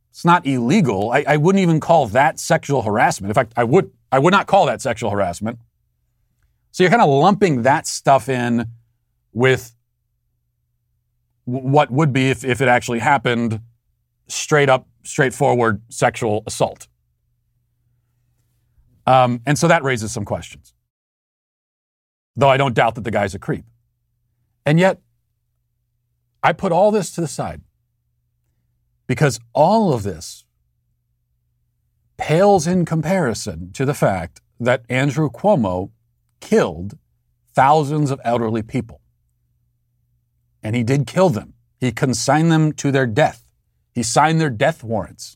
[0.09, 1.11] it's not illegal.
[1.11, 3.29] I, I wouldn't even call that sexual harassment.
[3.29, 5.59] In fact, I would I would not call that sexual harassment.
[6.71, 8.65] So you're kind of lumping that stuff in
[9.33, 9.75] with
[11.45, 13.61] what would be if, if it actually happened
[14.27, 16.87] straight up, straightforward sexual assault.
[19.07, 20.73] Um, and so that raises some questions.
[22.35, 23.65] Though I don't doubt that the guy's a creep.
[24.65, 25.01] And yet,
[26.43, 27.61] I put all this to the side
[29.07, 30.45] because all of this
[32.21, 35.89] pales in comparison to the fact that Andrew Cuomo
[36.39, 36.99] killed
[37.55, 39.01] thousands of elderly people.
[40.61, 41.55] And he did kill them.
[41.79, 43.51] He consigned them to their death.
[43.91, 45.35] He signed their death warrants.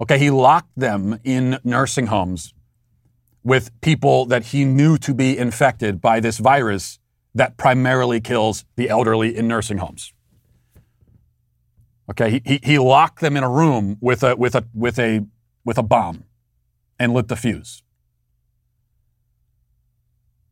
[0.00, 2.54] Okay, he locked them in nursing homes
[3.44, 6.98] with people that he knew to be infected by this virus
[7.34, 10.14] that primarily kills the elderly in nursing homes.
[12.10, 15.26] Okay, he, he locked them in a room with a, with, a, with, a,
[15.64, 16.24] with a bomb
[16.98, 17.82] and lit the fuse.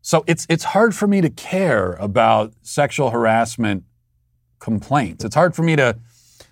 [0.02, 3.84] So it's, it's hard for me to care about sexual harassment
[4.58, 5.24] complaints.
[5.24, 5.98] It's hard for me to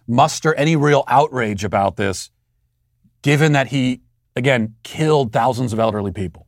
[0.09, 2.31] muster any real outrage about this,
[3.23, 4.01] given that he,
[4.35, 6.47] again, killed thousands of elderly people.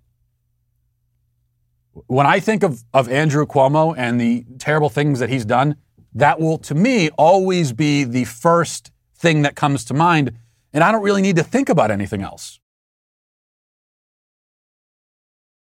[2.07, 5.77] When I think of, of Andrew Cuomo and the terrible things that he's done,
[6.17, 10.33] that will, to me, always be the first thing that comes to mind.
[10.73, 12.59] And I don't really need to think about anything else.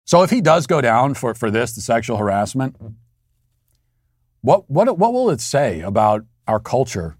[0.05, 2.77] So if he does go down for, for this, the sexual harassment,
[4.41, 7.17] what, what, what will it say about our culture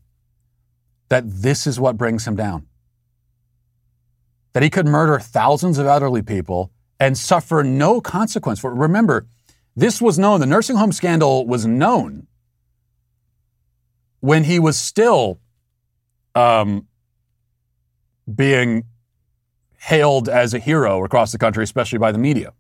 [1.10, 2.68] that this is what brings him down.
[4.54, 8.64] That he could murder thousands of elderly people and suffer no consequence.
[8.64, 9.26] Remember,
[9.76, 12.28] this was known, the nursing home scandal was known
[14.20, 15.40] when he was still
[16.36, 16.88] um,
[18.34, 18.84] being
[19.80, 22.54] hailed as a hero across the country, especially by the media.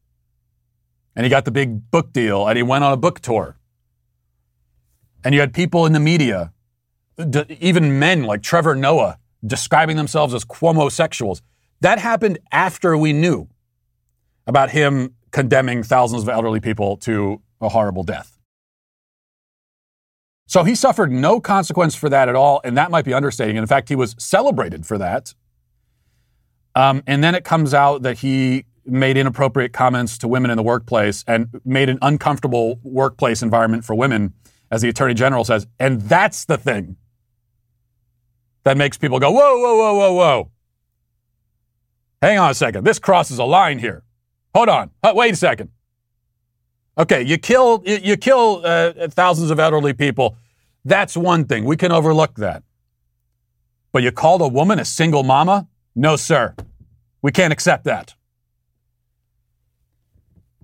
[1.16, 3.58] And he got the big book deal and he went on a book tour.
[5.24, 6.54] And you had people in the media
[7.60, 11.42] even men like Trevor Noah describing themselves as Cuomo-sexuals.
[11.82, 13.48] That happened after we knew
[14.46, 18.37] about him condemning thousands of elderly people to a horrible death.
[20.48, 23.58] So he suffered no consequence for that at all, and that might be understating.
[23.58, 25.34] And in fact, he was celebrated for that.
[26.74, 30.64] Um, and then it comes out that he made inappropriate comments to women in the
[30.64, 34.34] workplace and made an uncomfortable workplace environment for women,
[34.72, 35.68] as the attorney general says.
[35.80, 36.96] And that's the thing
[38.64, 40.52] that makes people go, whoa, whoa, whoa, whoa, whoa.
[42.22, 42.86] Hang on a second.
[42.86, 44.04] This crosses a line here.
[44.56, 44.92] Hold on.
[45.04, 45.72] Wait a second.
[46.98, 50.36] Okay, you kill you, kill uh, thousands of elderly people.
[50.84, 51.66] That's one thing.
[51.66, 52.64] We can overlook that.
[53.92, 55.68] But you called a woman a single mama?
[55.96, 56.56] No, sir.
[57.22, 58.16] We can't accept that.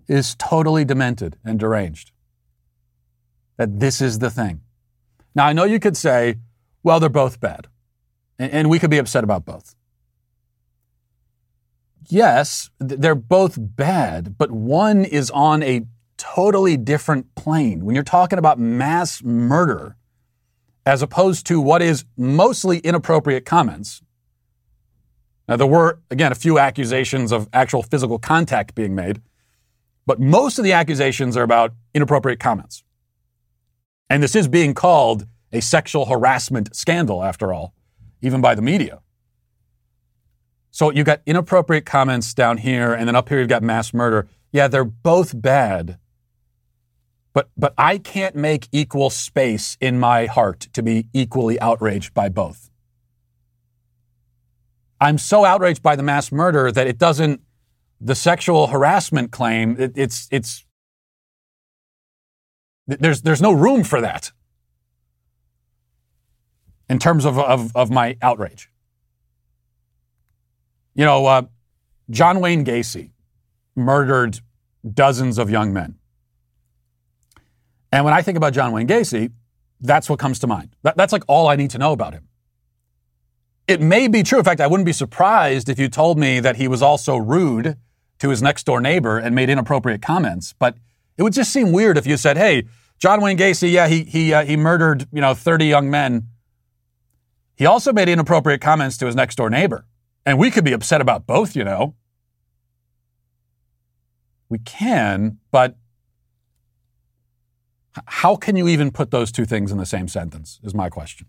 [0.08, 2.12] Is totally demented and deranged.
[3.58, 4.62] That this is the thing.
[5.36, 6.36] Now, I know you could say,
[6.84, 7.68] well, they're both bad.
[8.40, 9.76] And, and we could be upset about both.
[12.08, 15.86] Yes, they're both bad, but one is on a
[16.24, 17.84] totally different plane.
[17.84, 19.98] When you're talking about mass murder,
[20.86, 24.02] as opposed to what is mostly inappropriate comments.
[25.48, 29.22] Now, there were, again, a few accusations of actual physical contact being made,
[30.06, 32.84] but most of the accusations are about inappropriate comments.
[34.10, 37.74] And this is being called a sexual harassment scandal, after all,
[38.22, 39.00] even by the media.
[40.72, 44.28] So you've got inappropriate comments down here, and then up here you've got mass murder.
[44.52, 45.98] Yeah, they're both bad,
[47.34, 52.30] but, but I can't make equal space in my heart to be equally outraged by
[52.30, 52.70] both.
[55.02, 57.42] I'm so outraged by the mass murder that it doesn't,
[58.00, 60.66] the sexual harassment claim, it, it's, it's,
[62.88, 64.32] there's, there's no room for that
[66.90, 68.70] in terms of, of, of my outrage.
[70.94, 71.42] You know, uh,
[72.10, 73.12] John Wayne Gacy
[73.76, 74.40] murdered
[74.94, 75.96] dozens of young men.
[77.94, 79.32] And when I think about John Wayne Gacy,
[79.80, 80.76] that's what comes to mind.
[80.82, 82.28] That, that's like all I need to know about him.
[83.68, 84.40] It may be true.
[84.40, 87.78] In fact, I wouldn't be surprised if you told me that he was also rude
[88.18, 90.56] to his next door neighbor and made inappropriate comments.
[90.58, 90.76] But
[91.18, 92.64] it would just seem weird if you said, "Hey,
[92.98, 96.30] John Wayne Gacy, yeah, he he uh, he murdered you know 30 young men.
[97.56, 99.86] He also made inappropriate comments to his next door neighbor,
[100.26, 101.94] and we could be upset about both, you know."
[104.50, 105.78] We can, but
[108.06, 110.60] how can you even put those two things in the same sentence?
[110.64, 111.28] Is my question.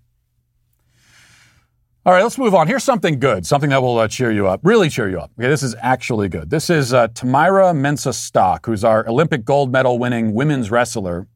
[2.07, 2.67] All right, let's move on.
[2.67, 5.31] Here's something good, something that will uh, cheer you up, really cheer you up.
[5.39, 6.51] Okay, this is actually good.
[6.51, 11.29] This is uh, Tamyra Mensah Stock, who's our Olympic gold medal winning women's wrestler.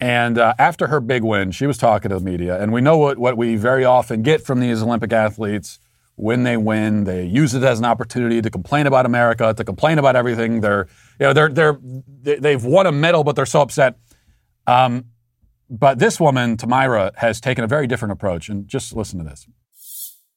[0.00, 2.58] And uh, after her big win, she was talking to the media.
[2.62, 5.78] And we know what, what we very often get from these Olympic athletes
[6.22, 7.02] when they win.
[7.02, 10.60] They use it as an opportunity to complain about America, to complain about everything.
[10.60, 10.86] They're,
[11.18, 11.78] you know, they're, they're,
[12.38, 13.98] they've won a medal, but they're so upset.
[14.68, 15.06] Um,
[15.68, 18.48] but this woman, Tamyra, has taken a very different approach.
[18.48, 19.48] And just listen to this.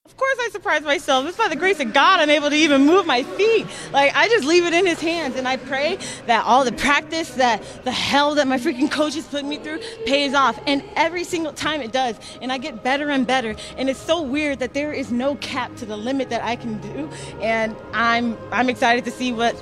[0.05, 1.27] Of course, I surprise myself.
[1.27, 3.65] It's by the grace of God I'm able to even move my feet.
[3.91, 5.35] Like, I just leave it in His hands.
[5.35, 9.43] And I pray that all the practice, that the hell that my freaking coaches put
[9.43, 10.57] me through pays off.
[10.67, 12.17] And every single time it does.
[12.41, 13.55] And I get better and better.
[13.77, 16.79] And it's so weird that there is no cap to the limit that I can
[16.79, 17.09] do.
[17.41, 19.55] And I'm, I'm excited to see what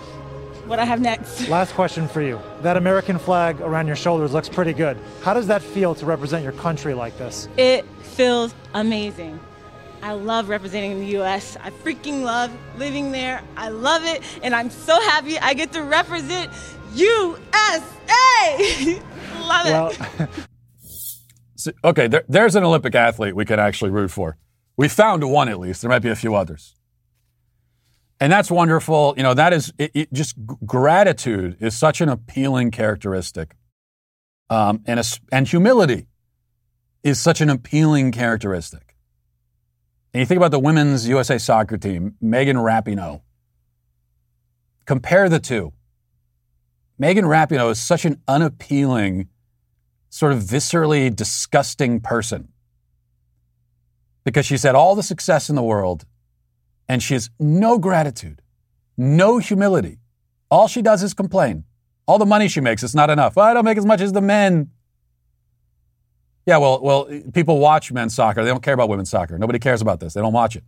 [0.67, 1.47] what I have next.
[1.49, 2.39] Last question for you.
[2.61, 4.97] That American flag around your shoulders looks pretty good.
[5.21, 7.49] How does that feel to represent your country like this?
[7.57, 9.39] It feels amazing.
[10.03, 11.55] I love representing the US.
[11.63, 13.41] I freaking love living there.
[13.55, 14.21] I love it.
[14.43, 16.51] And I'm so happy I get to represent
[16.93, 17.41] USA.
[19.39, 19.87] love well,
[20.19, 20.29] it.
[21.55, 24.37] so, okay, there, there's an Olympic athlete we could actually root for.
[24.75, 25.81] We found one at least.
[25.81, 26.75] There might be a few others
[28.19, 29.13] and that's wonderful.
[29.17, 30.35] You know, that is it, it just
[30.65, 33.55] gratitude is such an appealing characteristic,
[34.49, 36.07] um, and a, and humility
[37.03, 38.92] is such an appealing characteristic.
[40.13, 43.21] And you think about the women's USA soccer team, Megan Rapinoe.
[44.85, 45.73] Compare the two.
[46.99, 49.27] Megan Rapinoe is such an unappealing,
[50.09, 52.49] sort of viscerally disgusting person
[54.23, 56.05] because she's had all the success in the world
[56.87, 58.41] and she has no gratitude,
[58.97, 59.99] no humility.
[60.51, 61.63] All she does is complain.
[62.05, 63.35] All the money she makes, it's not enough.
[63.35, 64.69] Well, I don't make as much as the men.
[66.45, 68.43] Yeah, well, well, people watch men's soccer.
[68.43, 69.37] They don't care about women's soccer.
[69.37, 70.13] Nobody cares about this.
[70.13, 70.63] They don't watch it.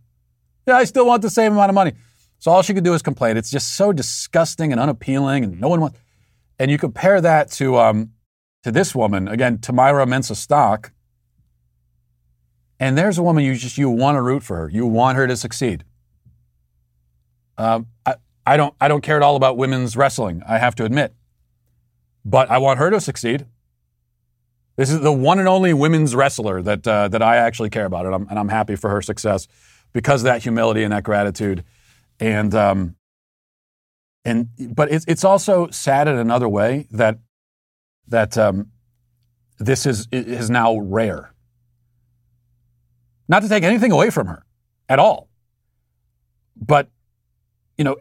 [0.66, 1.92] Yeah, I still want the same amount of money.
[2.38, 3.36] So all she can do is complain.
[3.36, 5.98] It's just so disgusting and unappealing, and no one wants.
[6.58, 8.12] And you compare that to um,
[8.62, 10.92] to this woman again, Tamyra Mensah Stock.
[12.78, 14.68] And there's a woman you just you want to root for her.
[14.68, 15.84] You want her to succeed.
[17.56, 20.42] Um, I, I don't I don't care at all about women's wrestling.
[20.46, 21.14] I have to admit,
[22.24, 23.46] but I want her to succeed.
[24.76, 28.06] This is the one and only women's wrestler that uh, that I actually care about,
[28.06, 29.48] and I'm, and I'm happy for her success
[29.92, 31.64] because of that humility and that gratitude,
[32.20, 32.96] and um,
[34.24, 37.18] and but it's it's also sad in another way that
[38.08, 38.70] that um,
[39.58, 41.32] this is is now rare.
[43.28, 44.44] Not to take anything away from her
[44.88, 45.28] at all.
[46.56, 46.90] But,
[47.76, 47.96] you know,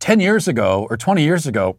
[0.00, 1.78] 10 years ago or 20 years ago,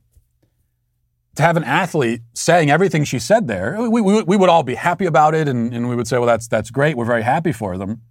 [1.36, 4.76] to have an athlete saying everything she said there, we, we, we would all be
[4.76, 6.98] happy about it and, and we would say, well, that's, that's great.
[6.98, 8.02] We're very happy for them.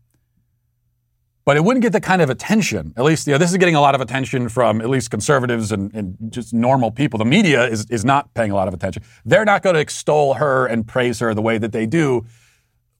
[1.44, 2.94] But it wouldn't get the kind of attention.
[2.96, 5.72] At least, you know, this is getting a lot of attention from at least conservatives
[5.72, 7.18] and, and just normal people.
[7.18, 9.02] The media is, is not paying a lot of attention.
[9.24, 12.26] They're not going to extol her and praise her the way that they do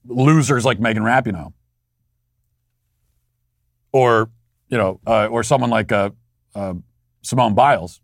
[0.05, 1.53] losers like Megan Rapinoe.
[3.93, 4.29] Or,
[4.69, 6.11] you know, uh, or someone like uh,
[6.55, 6.73] uh,
[7.21, 8.01] Simone Biles.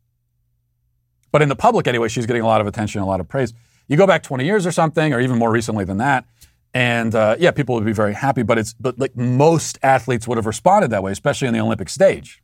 [1.38, 3.54] But in the public, anyway, she's getting a lot of attention, a lot of praise.
[3.88, 6.26] You go back 20 years or something, or even more recently than that,
[6.74, 8.42] and uh, yeah, people would be very happy.
[8.42, 11.90] But it's but like most athletes would have responded that way, especially on the Olympic
[11.90, 12.42] stage.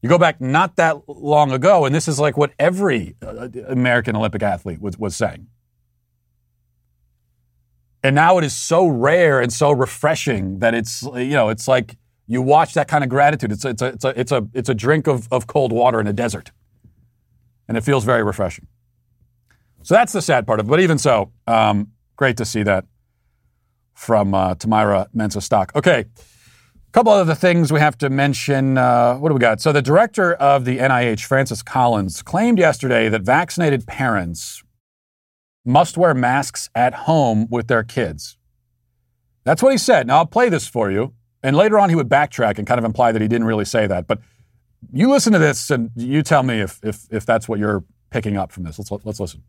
[0.00, 4.16] You go back not that long ago, and this is like what every uh, American
[4.16, 5.48] Olympic athlete was, was saying.
[8.02, 11.98] And now it is so rare and so refreshing that it's you know it's like
[12.26, 13.52] you watch that kind of gratitude.
[13.52, 16.06] It's it's a, it's a, it's a, it's a drink of, of cold water in
[16.06, 16.52] a desert
[17.68, 18.66] and it feels very refreshing.
[19.82, 20.70] So that's the sad part of it.
[20.70, 22.86] But even so, um, great to see that
[23.94, 25.72] from uh, Tamyra Mensah Stock.
[25.74, 28.78] Okay, a couple other things we have to mention.
[28.78, 29.60] Uh, what do we got?
[29.60, 34.62] So the director of the NIH, Francis Collins, claimed yesterday that vaccinated parents
[35.64, 38.38] must wear masks at home with their kids.
[39.44, 40.06] That's what he said.
[40.06, 41.14] Now I'll play this for you.
[41.42, 43.86] And later on, he would backtrack and kind of imply that he didn't really say
[43.86, 44.06] that.
[44.06, 44.20] But
[44.92, 48.36] you listen to this and you tell me if, if, if that's what you're picking
[48.36, 48.78] up from this.
[48.78, 49.42] Let's, let's listen.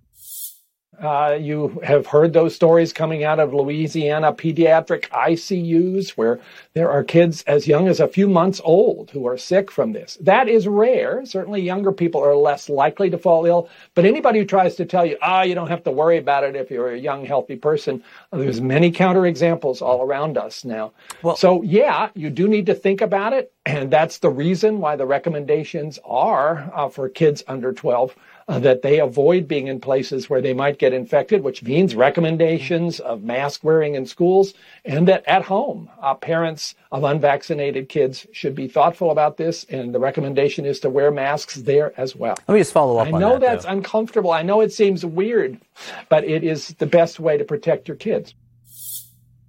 [1.01, 6.39] Uh, you have heard those stories coming out of Louisiana pediatric ICUs where
[6.73, 10.17] there are kids as young as a few months old who are sick from this.
[10.19, 11.25] That is rare.
[11.25, 15.05] Certainly younger people are less likely to fall ill, but anybody who tries to tell
[15.05, 17.55] you, ah, oh, you don't have to worry about it if you're a young, healthy
[17.55, 18.03] person,
[18.33, 20.91] there's many counterexamples all around us now.
[21.23, 23.53] Well, so yeah, you do need to think about it.
[23.69, 28.15] And that's the reason why the recommendations are uh, for kids under 12
[28.47, 32.99] uh, that they avoid being in places where they might get infected, which means recommendations
[32.99, 34.55] of mask wearing in schools,
[34.85, 39.65] and that at home, uh, parents of unvaccinated kids should be thoughtful about this.
[39.65, 42.35] And the recommendation is to wear masks there as well.
[42.47, 43.07] Let me just follow up.
[43.07, 43.71] I know that, that's though.
[43.71, 44.31] uncomfortable.
[44.31, 45.61] I know it seems weird,
[46.09, 48.33] but it is the best way to protect your kids.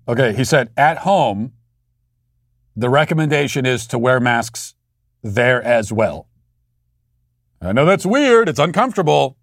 [0.06, 1.54] Okay, he said at home,
[2.80, 4.74] the recommendation is to wear masks
[5.22, 6.28] there as well.
[7.60, 8.48] I know that's weird.
[8.48, 9.36] It's uncomfortable.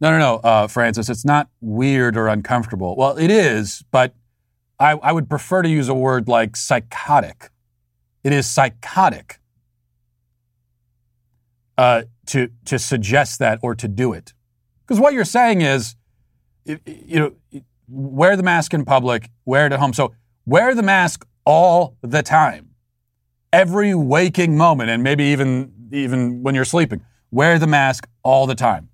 [0.00, 1.08] No, no, no, uh, Francis.
[1.08, 2.96] It's not weird or uncomfortable.
[2.96, 4.14] Well, it is, but
[4.78, 7.50] I, I would prefer to use a word like psychotic.
[8.22, 9.40] It is psychotic
[11.78, 14.34] uh, to to suggest that or to do it,
[14.82, 15.96] because what you're saying is,
[16.66, 19.94] you know, wear the mask in public, wear it at home.
[19.94, 20.12] So
[20.44, 22.70] wear the mask all the time,
[23.52, 27.02] every waking moment, and maybe even even when you're sleeping.
[27.30, 28.88] Wear the mask all the time.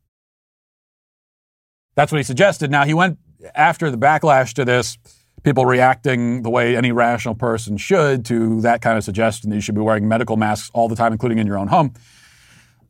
[1.95, 2.71] That's what he suggested.
[2.71, 3.19] Now, he went
[3.55, 4.99] after the backlash to this,
[5.43, 9.63] people reacting the way any rational person should to that kind of suggestion that you
[9.63, 11.95] should be wearing medical masks all the time, including in your own home.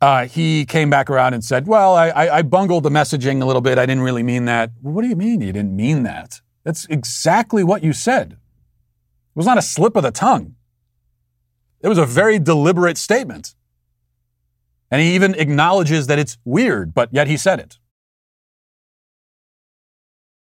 [0.00, 3.62] Uh, he came back around and said, Well, I, I, bungled the messaging a little
[3.62, 3.78] bit.
[3.78, 4.70] I didn't really mean that.
[4.82, 6.42] What do you mean you didn't mean that?
[6.64, 8.36] That's exactly what you said.
[9.37, 10.55] It was not a slip of the tongue,
[11.80, 13.55] it was a very deliberate statement.
[14.91, 17.78] And he even acknowledges that it's weird, but yet he said it.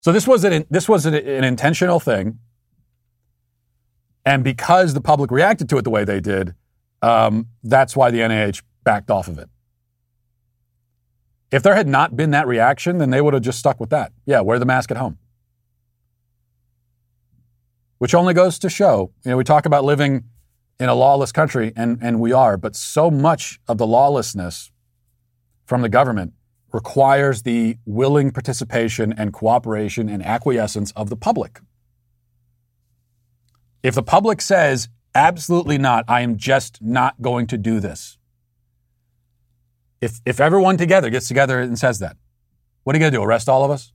[0.02, 2.38] So this was an, this was an, an intentional thing.
[4.26, 6.54] And because the public reacted to it the way they did,
[7.02, 9.50] um, that's why the NIH backed off of it.
[11.52, 14.14] If there had not been that reaction, then they would have just stuck with that.
[14.26, 15.18] Yeah, wear the mask at home.
[18.00, 20.24] Which only goes to show, you know, we talk about living
[20.80, 24.72] in a lawless country, and, and we are, but so much of the lawlessness
[25.66, 26.34] from the government
[26.72, 31.60] requires the willing participation and cooperation and acquiescence of the public.
[33.84, 38.18] If the public says, absolutely not, I am just not going to do this.
[40.00, 42.16] If, if everyone together gets together and says that,
[42.84, 43.24] what are you going to do?
[43.24, 43.92] Arrest all of us?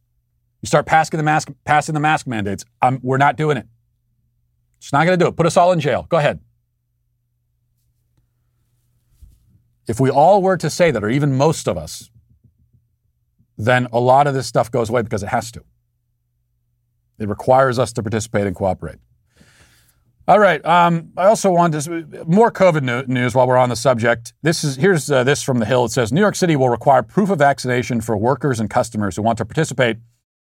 [0.60, 2.64] You start passing the mask, passing the mask mandates.
[2.82, 3.66] I'm, we're not doing it.
[4.84, 5.34] Just not going to do it.
[5.34, 6.06] Put us all in jail.
[6.10, 6.40] Go ahead.
[9.88, 12.10] If we all were to say that, or even most of us,
[13.56, 15.64] then a lot of this stuff goes away because it has to.
[17.18, 18.98] It requires us to participate and cooperate.
[20.28, 20.62] All right.
[20.66, 24.34] Um, I also want to more COVID news while we're on the subject.
[24.42, 25.86] This is here's uh, this from the Hill.
[25.86, 29.22] It says New York City will require proof of vaccination for workers and customers who
[29.22, 29.96] want to participate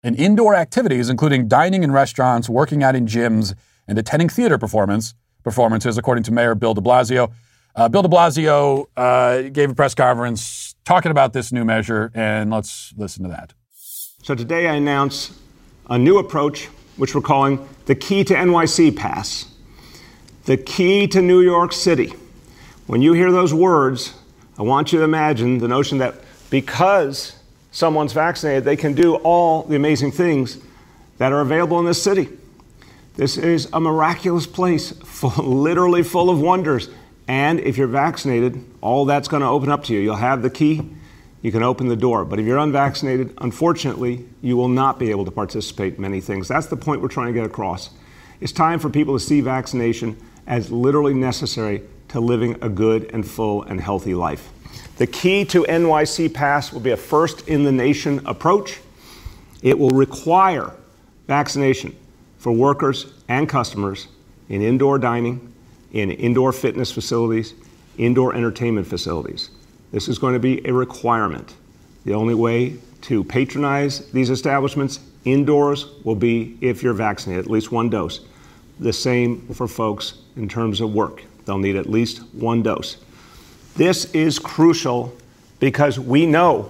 [0.02, 3.54] in indoor activities, including dining in restaurants, working out in gyms,
[3.90, 7.32] and attending theater performance performances, according to Mayor Bill de Blasio.
[7.76, 12.52] Uh, Bill de Blasio uh, gave a press conference talking about this new measure, and
[12.52, 13.54] let's listen to that.
[14.22, 15.38] So today I announce
[15.90, 16.66] a new approach,
[16.98, 19.46] which we're calling the Key to NYC Pass.
[20.46, 22.14] The key to New York City.
[22.88, 24.16] When you hear those words,
[24.58, 26.16] I want you to imagine the notion that
[26.50, 27.36] because
[27.72, 30.58] someone's vaccinated, they can do all the amazing things
[31.20, 32.30] that are available in this city.
[33.20, 36.88] This is a miraculous place, full, literally full of wonders.
[37.28, 40.00] And if you're vaccinated, all that's going to open up to you.
[40.00, 40.90] You'll have the key,
[41.42, 42.24] you can open the door.
[42.24, 46.48] But if you're unvaccinated, unfortunately, you will not be able to participate in many things.
[46.48, 47.90] That's the point we're trying to get across.
[48.40, 50.16] It's time for people to see vaccination
[50.48, 54.50] as literally necessary to living a good and full and healthy life.
[54.96, 58.80] The key to NYC Pass will be a first in the nation approach.
[59.62, 60.72] It will require
[61.28, 61.99] vaccination
[62.40, 64.08] for workers and customers
[64.50, 65.54] in indoor dining,
[65.94, 67.54] in indoor fitness facilities,
[67.98, 69.52] indoor entertainment facilities.
[69.92, 71.56] This is going to be a requirement.
[72.06, 77.72] The only way to patronize these establishments indoors will be if you're vaccinated, at least
[77.72, 78.22] one dose.
[78.80, 81.24] The same for folks in terms of work.
[81.46, 82.98] They'll need at least one dose.
[83.76, 85.16] This is crucial
[85.60, 86.70] because we know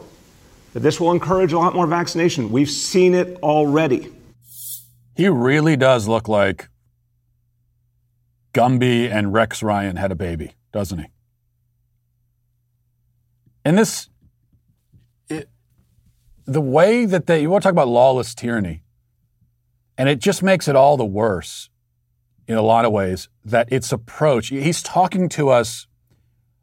[0.73, 2.51] that this will encourage a lot more vaccination.
[2.51, 4.11] We've seen it already.
[5.19, 6.69] He really does look like
[8.53, 11.07] Gumby and Rex Ryan had a baby, doesn't he?
[13.65, 14.07] And this,
[15.27, 15.49] it,
[16.45, 18.81] the way that they, you want to talk about lawless tyranny,
[19.97, 21.69] and it just makes it all the worse
[22.47, 25.85] in a lot of ways that its approach, he's talking to us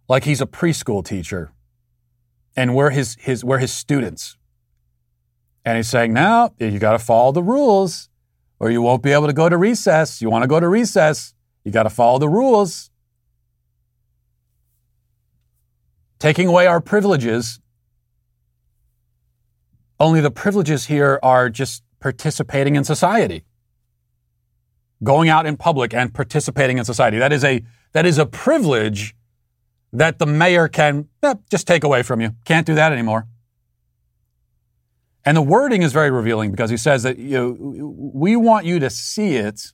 [0.08, 1.52] like he's a preschool teacher
[2.56, 4.38] and we're his, his, we're his students.
[5.62, 8.08] And he's saying, now you got to follow the rules
[8.58, 10.20] or you won't be able to go to recess.
[10.22, 11.34] You want to go to recess,
[11.64, 12.90] you got to follow the rules.
[16.18, 17.60] Taking away our privileges.
[19.98, 23.44] Only the privileges here are just participating in society
[25.02, 27.18] going out in public and participating in society.
[27.18, 29.14] That is a, that is a privilege
[29.92, 32.32] that the mayor can eh, just take away from you.
[32.44, 33.26] Can't do that anymore.
[35.26, 37.56] And the wording is very revealing because he says that you know,
[38.14, 39.72] we want you to see it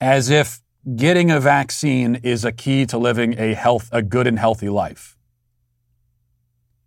[0.00, 0.62] as if
[0.94, 5.16] getting a vaccine is a key to living a health, a good and healthy life.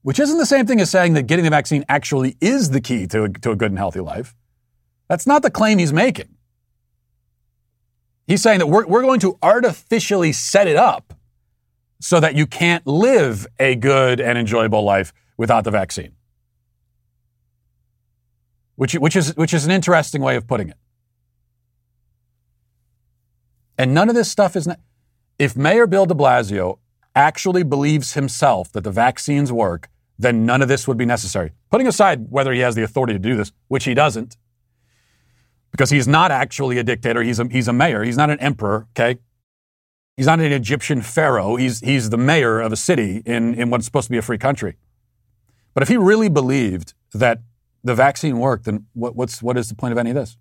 [0.03, 3.07] Which isn't the same thing as saying that getting the vaccine actually is the key
[3.07, 4.33] to a, to a good and healthy life.
[5.09, 6.37] That's not the claim he's making.
[8.25, 11.13] He's saying that we're, we're going to artificially set it up
[11.99, 16.16] so that you can't live a good and enjoyable life without the vaccine.
[18.77, 20.77] Which, which, is, which is an interesting way of putting it.
[23.77, 24.67] And none of this stuff is.
[25.37, 26.79] If Mayor Bill de Blasio
[27.15, 31.51] actually believes himself that the vaccines work, then none of this would be necessary.
[31.69, 34.37] Putting aside whether he has the authority to do this, which he doesn't,
[35.71, 37.21] because he's not actually a dictator.
[37.21, 38.03] He's a, he's a mayor.
[38.03, 39.19] He's not an emperor, okay?
[40.15, 41.55] He's not an Egyptian pharaoh.
[41.55, 44.39] He's, he's the mayor of a city in, in what's supposed to be a free
[44.39, 44.77] country.
[45.73, 47.41] But if he really believed that
[47.87, 50.37] the vaccine worked, then what, what's, what is the point of any of this?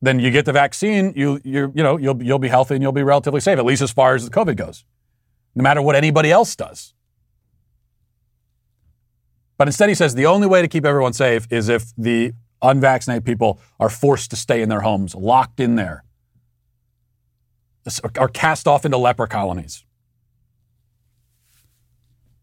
[0.00, 2.92] Then you get the vaccine, you, you, you know, you'll, you'll be healthy and you'll
[2.92, 4.84] be relatively safe, at least as far as the COVID goes,
[5.54, 6.94] no matter what anybody else does.
[9.58, 13.24] But instead, he says the only way to keep everyone safe is if the unvaccinated
[13.24, 16.04] people are forced to stay in their homes, locked in there,
[18.18, 19.85] are cast off into leper colonies.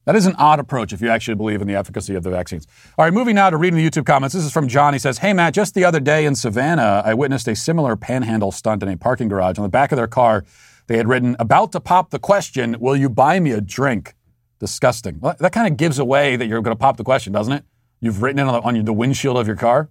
[0.06, 2.68] That is an odd approach if you actually believe in the efficacy of the vaccines.
[2.97, 4.36] All right, moving now to reading the YouTube comments.
[4.36, 4.93] This is from John.
[4.93, 8.51] He says, Hey, Matt, just the other day in Savannah, I witnessed a similar panhandle
[8.51, 9.58] stunt in a parking garage.
[9.58, 10.43] On the back of their car,
[10.88, 14.16] they had written, About to pop the question, will you buy me a drink?
[14.60, 15.20] Disgusting.
[15.20, 17.66] Well, that kind of gives away that you're going to pop the question, doesn't it?
[17.99, 19.89] You've written it on the, on the windshield of your car.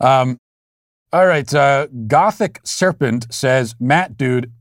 [0.00, 0.38] Um,
[1.12, 1.52] all right.
[1.52, 4.52] Uh, Gothic Serpent says, Matt, dude,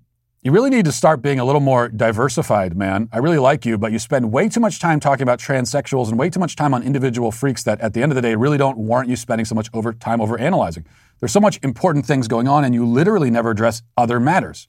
[0.46, 3.10] you really need to start being a little more diversified, man.
[3.12, 6.20] I really like you, but you spend way too much time talking about transsexuals and
[6.20, 8.60] way too much time on individual freaks that at the end of the day really
[8.60, 10.86] don't warrant you spending so much over time over analyzing.
[11.20, 14.68] There's so much important things going on, and you literally never address other matters.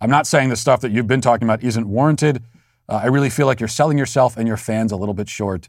[0.00, 2.42] I'm not saying the stuff that you've been talking about isn't warranted.
[2.88, 5.68] Uh, I really feel like you're selling yourself and your fans a little bit short.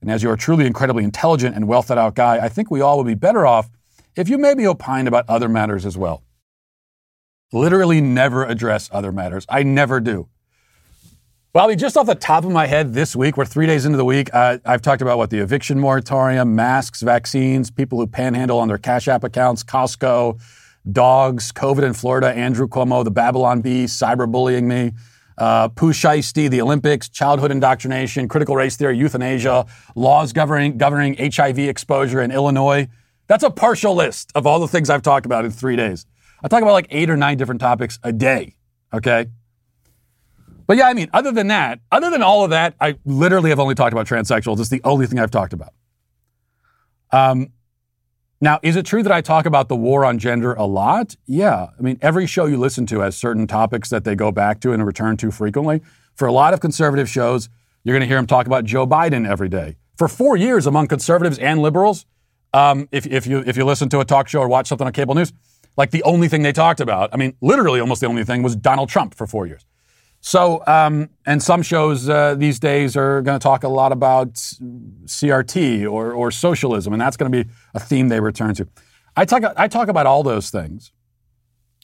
[0.00, 2.80] And as you're a truly incredibly intelligent and well thought out guy, I think we
[2.80, 3.68] all would be better off
[4.14, 6.22] if you maybe opined about other matters as well.
[7.52, 9.44] Literally never address other matters.
[9.48, 10.28] I never do.
[11.52, 14.04] Mean, just off the top of my head, this week, we're three days into the
[14.04, 14.30] week.
[14.32, 18.78] Uh, I've talked about what the eviction moratorium, masks, vaccines, people who panhandle on their
[18.78, 20.40] Cash App accounts, Costco,
[20.92, 24.92] dogs, COVID in Florida, Andrew Cuomo, the Babylon Bee, cyberbullying me,
[25.38, 32.20] uh, Pooh the Olympics, childhood indoctrination, critical race theory, euthanasia, laws governing, governing HIV exposure
[32.20, 32.86] in Illinois.
[33.26, 36.06] That's a partial list of all the things I've talked about in three days.
[36.42, 38.56] I talk about like eight or nine different topics a day.
[38.92, 39.26] Okay.
[40.66, 43.58] But yeah, I mean, other than that, other than all of that, I literally have
[43.58, 44.60] only talked about transsexuals.
[44.60, 45.72] It's the only thing I've talked about.
[47.10, 47.48] Um,
[48.40, 51.16] now, is it true that I talk about the war on gender a lot?
[51.26, 51.68] Yeah.
[51.78, 54.72] I mean, every show you listen to has certain topics that they go back to
[54.72, 55.82] and return to frequently.
[56.14, 57.48] For a lot of conservative shows,
[57.84, 59.76] you're going to hear them talk about Joe Biden every day.
[59.98, 62.06] For four years, among conservatives and liberals,
[62.54, 64.92] um, if, if, you, if you listen to a talk show or watch something on
[64.92, 65.32] cable news,
[65.76, 68.56] like the only thing they talked about, I mean, literally almost the only thing was
[68.56, 69.64] Donald Trump for four years.
[70.20, 74.34] So, um, and some shows uh, these days are going to talk a lot about
[74.34, 78.68] CRT or, or socialism, and that's going to be a theme they return to.
[79.16, 80.92] I talk, I talk about all those things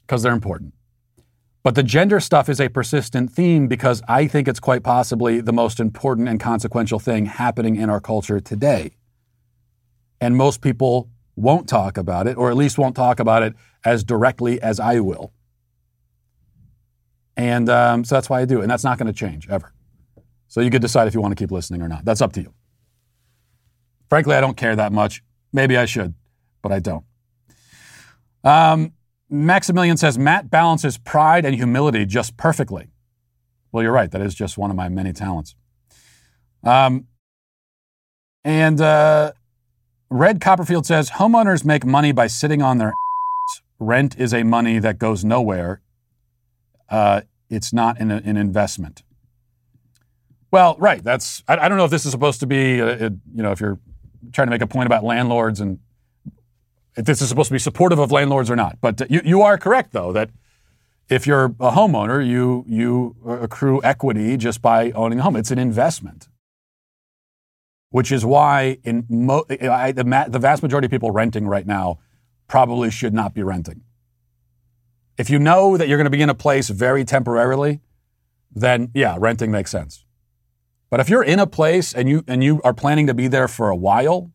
[0.02, 0.74] because they're important.
[1.62, 5.52] But the gender stuff is a persistent theme because I think it's quite possibly the
[5.52, 8.92] most important and consequential thing happening in our culture today.
[10.20, 13.54] And most people won't talk about it, or at least won't talk about it
[13.86, 15.32] as directly as I will.
[17.36, 18.58] And um, so that's why I do.
[18.58, 18.62] It.
[18.62, 19.72] And that's not going to change ever.
[20.48, 22.04] So you could decide if you want to keep listening or not.
[22.04, 22.52] That's up to you.
[24.08, 25.22] Frankly, I don't care that much.
[25.52, 26.14] Maybe I should,
[26.62, 27.04] but I don't.
[28.42, 28.92] Um,
[29.30, 32.88] Maximilian says Matt balances pride and humility just perfectly.
[33.70, 34.10] Well, you're right.
[34.10, 35.54] That is just one of my many talents.
[36.64, 37.06] Um,
[38.44, 39.32] and uh,
[40.10, 42.94] Red Copperfield says homeowners make money by sitting on their
[43.78, 45.80] rent is a money that goes nowhere
[46.88, 49.02] uh, it's not an, an, investment.
[50.50, 51.02] Well, right.
[51.02, 53.52] That's I, I, don't know if this is supposed to be a, a, you know
[53.52, 53.78] if you're
[54.32, 55.78] trying to make a point about landlords and
[56.96, 58.78] if this is supposed to be supportive of landlords or not.
[58.80, 60.30] But uh, you, you are correct though that
[61.08, 65.36] if you're a homeowner, you you accrue equity just by owning a home.
[65.36, 66.28] It's an investment,
[67.90, 71.66] which is why in mo- I, the, ma- the vast majority of people renting right
[71.66, 71.98] now
[72.48, 73.82] probably should not be renting.
[75.18, 77.80] If you know that you're going to be in a place very temporarily,
[78.54, 80.04] then yeah, renting makes sense.
[80.90, 83.48] But if you're in a place and you and you are planning to be there
[83.48, 84.30] for a while,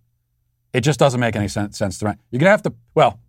[0.74, 2.20] it just doesn't make any sense, sense to rent.
[2.30, 3.20] You're going to have to well,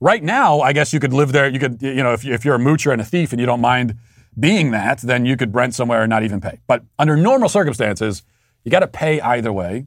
[0.00, 1.48] right now, I guess you could live there.
[1.48, 3.60] You could you know if if you're a moocher and a thief and you don't
[3.60, 3.96] mind
[4.38, 6.60] being that, then you could rent somewhere and not even pay.
[6.66, 8.22] But under normal circumstances,
[8.64, 9.86] you got to pay either way.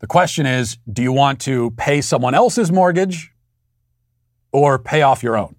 [0.00, 3.32] The question is, do you want to pay someone else's mortgage
[4.52, 5.56] or pay off your own?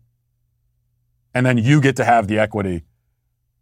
[1.34, 2.84] and then you get to have the equity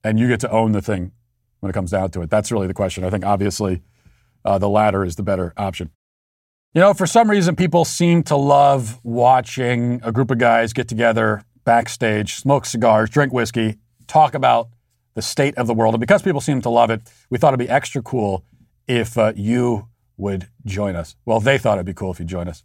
[0.04, 1.12] and you get to own the thing
[1.60, 2.30] when it comes down to it.
[2.30, 3.04] That's really the question.
[3.04, 3.82] I think obviously
[4.46, 5.92] uh, the latter is the better option.
[6.74, 10.88] You know, for some reason, people seem to love watching a group of guys get
[10.88, 14.70] together backstage, smoke cigars, drink whiskey, talk about
[15.16, 15.96] the state of the world.
[15.96, 18.46] And because people seem to love it, we thought it'd be extra cool
[18.88, 19.88] if uh, you
[20.18, 21.16] would join us.
[21.26, 22.64] Well, they thought it'd be cool if you join us.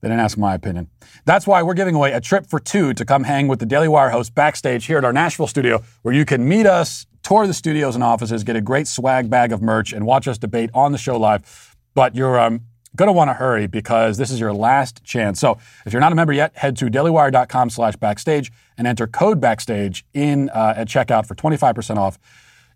[0.00, 0.90] They didn't ask my opinion.
[1.24, 3.86] That's why we're giving away a trip for two to come hang with the Daily
[3.86, 7.54] Wire host backstage here at our Nashville studio, where you can meet us, tour the
[7.54, 10.90] studios and offices, get a great swag bag of merch, and watch us debate on
[10.90, 11.76] the show live.
[11.94, 12.62] But you're um,
[12.96, 15.38] going to want to hurry because this is your last chance.
[15.38, 19.40] So if you're not a member yet, head to dailywire.com slash backstage and enter code
[19.40, 22.18] backstage in uh, at checkout for 25% off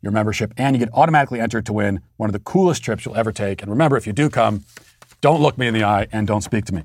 [0.06, 0.54] your membership.
[0.56, 3.60] And you get automatically entered to win one of the coolest trips you'll ever take.
[3.60, 4.64] And remember, if you do come,
[5.20, 6.82] don't look me in the eye and don't speak to me.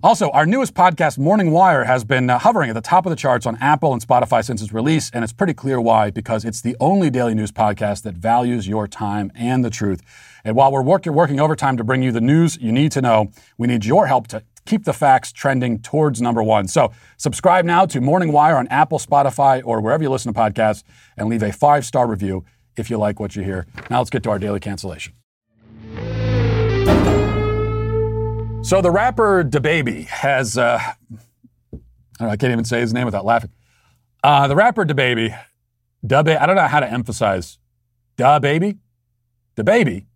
[0.00, 3.16] Also, our newest podcast, Morning Wire, has been uh, hovering at the top of the
[3.16, 6.60] charts on Apple and Spotify since its release, and it's pretty clear why, because it's
[6.60, 10.00] the only daily news podcast that values your time and the truth.
[10.44, 13.32] And while we're work- working overtime to bring you the news you need to know,
[13.56, 16.68] we need your help to keep the facts trending towards number one.
[16.68, 20.84] So subscribe now to Morning Wire on Apple, Spotify, or wherever you listen to podcasts,
[21.16, 22.44] and leave a five star review
[22.78, 23.66] if you like what you hear.
[23.90, 25.14] Now let's get to our daily cancellation.
[28.62, 30.94] So the rapper DaBaby has, uh, I,
[32.20, 33.50] know, I, can't even say his name without laughing.
[34.22, 35.38] Uh, the rapper DaBaby,
[36.04, 37.58] DaBaby, I don't know how to emphasize
[38.18, 38.78] DaBaby,
[39.56, 40.06] DaBaby.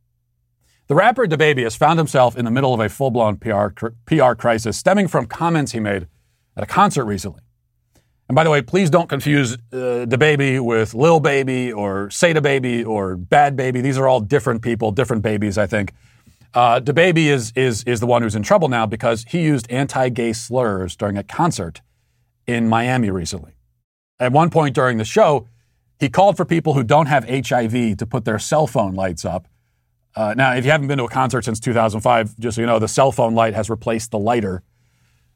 [0.89, 3.69] The rapper DaBaby has found himself in the middle of a full-blown PR,
[4.05, 6.07] PR crisis stemming from comments he made
[6.55, 7.41] at a concert recently.
[8.33, 12.83] And by the way, please don't confuse uh, DaBaby with Lil Baby or Say Baby
[12.83, 13.83] or Bad Baby.
[13.83, 15.93] These are all different people, different babies, I think.
[16.55, 20.09] Uh, DaBaby is, is, is the one who's in trouble now because he used anti
[20.09, 21.83] gay slurs during a concert
[22.47, 23.53] in Miami recently.
[24.19, 25.47] At one point during the show,
[26.01, 29.47] He called for people who don't have HIV to put their cell phone lights up.
[30.17, 32.79] Uh, now, if you haven't been to a concert since 2005, just so you know,
[32.79, 34.63] the cell phone light has replaced the lighter.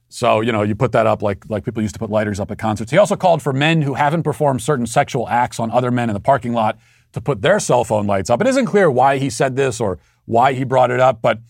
[0.08, 2.50] So, you know, you put that up like, like people used to put lighters up
[2.50, 2.90] at concerts.
[2.90, 6.14] He also called for men who haven't performed certain sexual acts on other men in
[6.14, 6.78] the parking lot
[7.12, 8.40] to put their cell phone lights up.
[8.40, 11.40] It isn't clear why he said this or why he brought it up, but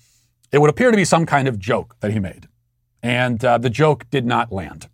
[0.52, 2.48] it would appear to be some kind of joke that he made.
[3.02, 4.88] And uh, the joke did not land.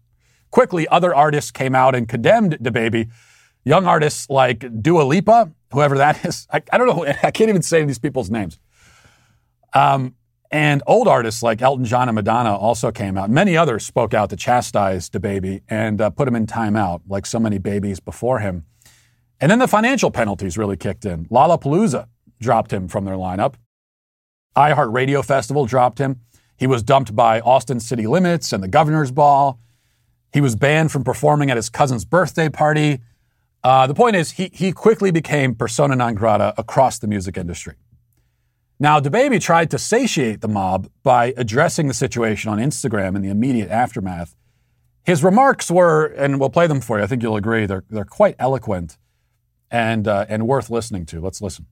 [0.50, 3.10] Quickly, other artists came out and condemned DaBaby.
[3.64, 6.46] Young artists like Dua Lipa, whoever that is.
[6.52, 7.06] I, I don't know.
[7.22, 8.58] I can't even say these people's names.
[9.72, 10.14] Um,
[10.52, 13.30] and old artists like Elton John and Madonna also came out.
[13.30, 17.24] Many others spoke out to chastise the baby and uh, put him in timeout, like
[17.24, 18.66] so many babies before him.
[19.40, 21.24] And then the financial penalties really kicked in.
[21.26, 22.06] Lollapalooza
[22.38, 23.54] dropped him from their lineup.
[24.54, 26.20] iHeartRadio Festival dropped him.
[26.54, 29.58] He was dumped by Austin City Limits and the Governor's Ball.
[30.34, 33.00] He was banned from performing at his cousin's birthday party.
[33.64, 37.74] Uh, the point is, he, he quickly became persona non grata across the music industry.
[38.82, 43.28] Now, DaBaby tried to satiate the mob by addressing the situation on Instagram in the
[43.28, 44.34] immediate aftermath.
[45.04, 47.04] His remarks were, and we'll play them for you.
[47.04, 48.98] I think you'll agree they're they're quite eloquent
[49.70, 51.20] and uh, and worth listening to.
[51.20, 51.66] Let's listen.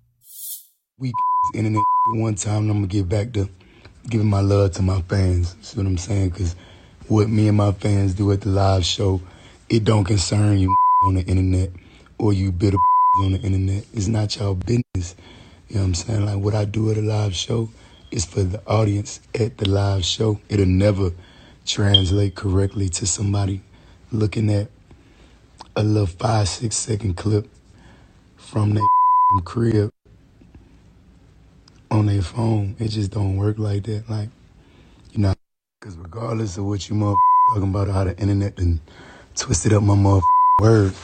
[0.99, 1.13] We
[1.53, 1.83] internet
[2.13, 2.71] one time.
[2.71, 3.51] I'm gonna get back to
[4.09, 5.57] giving my love to my fans.
[5.63, 6.31] See what I'm saying?
[6.31, 6.55] Because
[7.09, 9.21] what me and my fans do at the live show,
[9.69, 10.73] it don't concern you
[11.05, 11.71] on the internet
[12.19, 12.79] or you bitter
[13.25, 13.85] on the internet.
[13.93, 15.17] It's not your business.
[15.71, 16.27] You know what I'm saying?
[16.27, 17.68] Like what I do at a live show
[18.11, 20.41] is for the audience at the live show.
[20.49, 21.12] It'll never
[21.64, 23.62] translate correctly to somebody
[24.11, 24.68] looking at
[25.77, 27.49] a little five, six second clip
[28.37, 28.83] from their
[29.45, 29.91] crib
[31.89, 32.75] on their phone.
[32.81, 34.11] It just don't work like that.
[34.11, 34.31] Like,
[35.12, 35.35] you know,
[35.79, 36.99] because regardless of what you
[37.55, 38.81] talking about, how the internet and
[39.37, 40.23] twisted up my mother
[40.61, 40.95] word,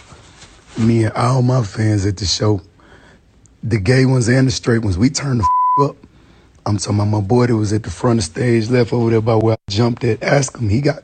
[0.77, 2.61] me and all my fans at the show
[3.67, 5.49] the gay ones and the straight ones, we turned the
[5.79, 5.97] f- up.
[6.65, 9.21] I'm talking about my boy that was at the front of stage, left over there
[9.21, 10.23] by where I jumped at.
[10.23, 10.69] Ask him.
[10.69, 11.03] He got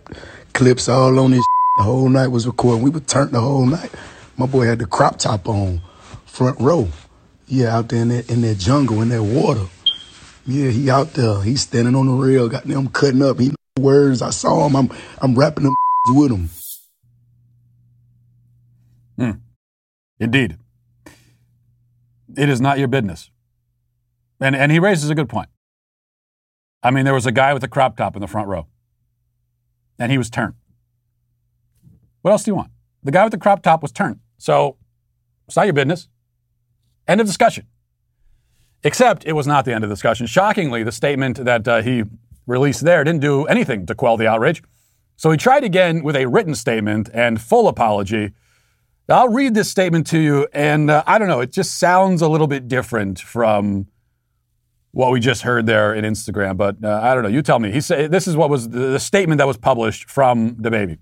[0.53, 1.45] clips all on his
[1.79, 2.83] the whole night was recording.
[2.83, 3.91] We were turned the whole night.
[4.37, 5.81] My boy had the crop top on,
[6.25, 6.89] front row.
[7.47, 9.67] Yeah, out there in that in that jungle, in that water.
[10.47, 11.41] Yeah, he out there.
[11.43, 13.41] He's standing on the rail, got them cutting up.
[13.41, 14.23] He know words.
[14.23, 14.77] I saw him.
[14.77, 14.91] I'm
[15.21, 15.75] I'm rapping them
[16.09, 16.51] with him.
[19.19, 19.39] Hmm.
[20.21, 20.59] Indeed
[22.37, 23.30] it is not your business.
[24.41, 25.49] And, and he raises a good point.
[26.83, 28.66] I mean, there was a guy with a crop top in the front row,
[29.99, 30.55] and he was turned.
[32.22, 32.70] What else do you want?
[33.03, 34.20] The guy with the crop top was turned.
[34.39, 34.76] So
[35.47, 36.09] it's not your business.
[37.07, 37.66] End of discussion.
[38.85, 40.26] Except it was not the end of the discussion.
[40.26, 42.05] Shockingly, the statement that uh, he
[42.47, 44.62] released there didn't do anything to quell the outrage.
[45.16, 48.33] So he tried again with a written statement and full apology
[49.13, 52.29] I'll read this statement to you, and uh, I don't know, it just sounds a
[52.29, 53.87] little bit different from
[54.93, 56.57] what we just heard there in Instagram.
[56.57, 57.29] But uh, I don't know.
[57.29, 57.73] You tell me.
[57.73, 60.99] He said this is what was the, the statement that was published from DaBaby.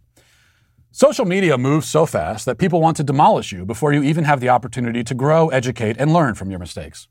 [0.92, 4.40] Social media moves so fast that people want to demolish you before you even have
[4.40, 7.06] the opportunity to grow, educate, and learn from your mistakes.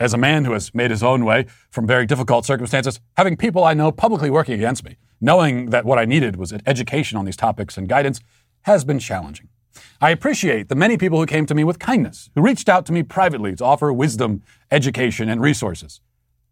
[0.00, 3.62] As a man who has made his own way from very difficult circumstances, having people
[3.62, 7.36] I know publicly working against me, knowing that what I needed was education on these
[7.36, 8.20] topics and guidance,
[8.62, 9.49] has been challenging.
[10.00, 12.92] I appreciate the many people who came to me with kindness, who reached out to
[12.92, 16.00] me privately to offer wisdom, education, and resources.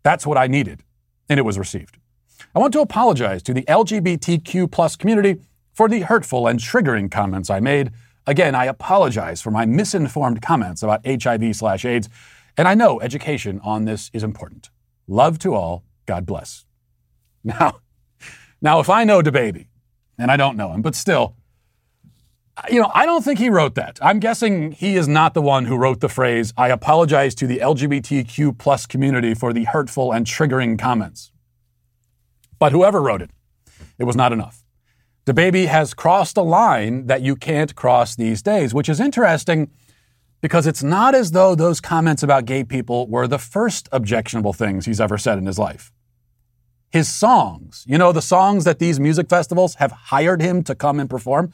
[0.02, 0.84] That's what I needed,
[1.28, 1.98] and it was received.
[2.54, 5.40] I want to apologize to the LGBTQ plus community
[5.72, 7.90] for the hurtful and triggering comments I made.
[8.26, 12.08] Again, I apologize for my misinformed comments about HIV slash AIDS,
[12.56, 14.70] and I know education on this is important.
[15.06, 15.84] Love to all.
[16.06, 16.64] God bless.
[17.44, 17.80] Now,
[18.60, 19.68] now if I know DaBaby,
[20.18, 21.36] and I don't know him, but still,
[22.70, 23.98] you know, I don't think he wrote that.
[24.02, 27.58] I'm guessing he is not the one who wrote the phrase, I apologize to the
[27.58, 31.30] LGBTQ plus community for the hurtful and triggering comments.
[32.58, 33.30] But whoever wrote it,
[33.98, 34.64] it was not enough.
[35.26, 39.70] DaBaby has crossed a line that you can't cross these days, which is interesting
[40.40, 44.86] because it's not as though those comments about gay people were the first objectionable things
[44.86, 45.92] he's ever said in his life.
[46.90, 50.98] His songs, you know, the songs that these music festivals have hired him to come
[50.98, 51.52] and perform,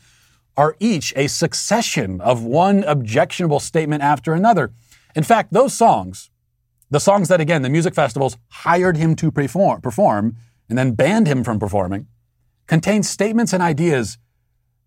[0.57, 4.73] are each a succession of one objectionable statement after another.
[5.15, 6.31] In fact, those songs,
[6.91, 10.37] the songs that again the music festivals hired him to perform, perform
[10.69, 12.07] and then banned him from performing,
[12.67, 14.19] contain statements and ideas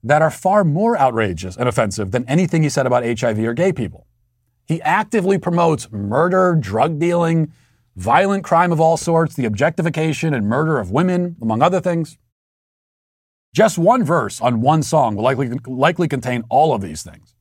[0.03, 3.73] that are far more outrageous and offensive than anything he said about HIV or gay
[3.73, 4.07] people.
[4.65, 7.51] He actively promotes murder, drug dealing,
[7.95, 12.17] violent crime of all sorts, the objectification and murder of women, among other things.
[13.57, 17.33] Just one verse on one song will likely, likely contain all of these things.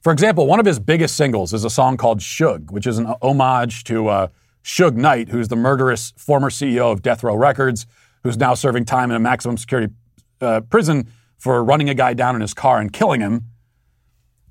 [0.00, 3.12] For example, one of his biggest singles is a song called Suge, which is an
[3.20, 4.28] homage to uh,
[4.64, 7.84] Suge Knight, who's the murderous former CEO of Death Row Records,
[8.22, 9.92] who's now serving time in a maximum security
[10.40, 13.44] uh, prison for running a guy down in his car and killing him.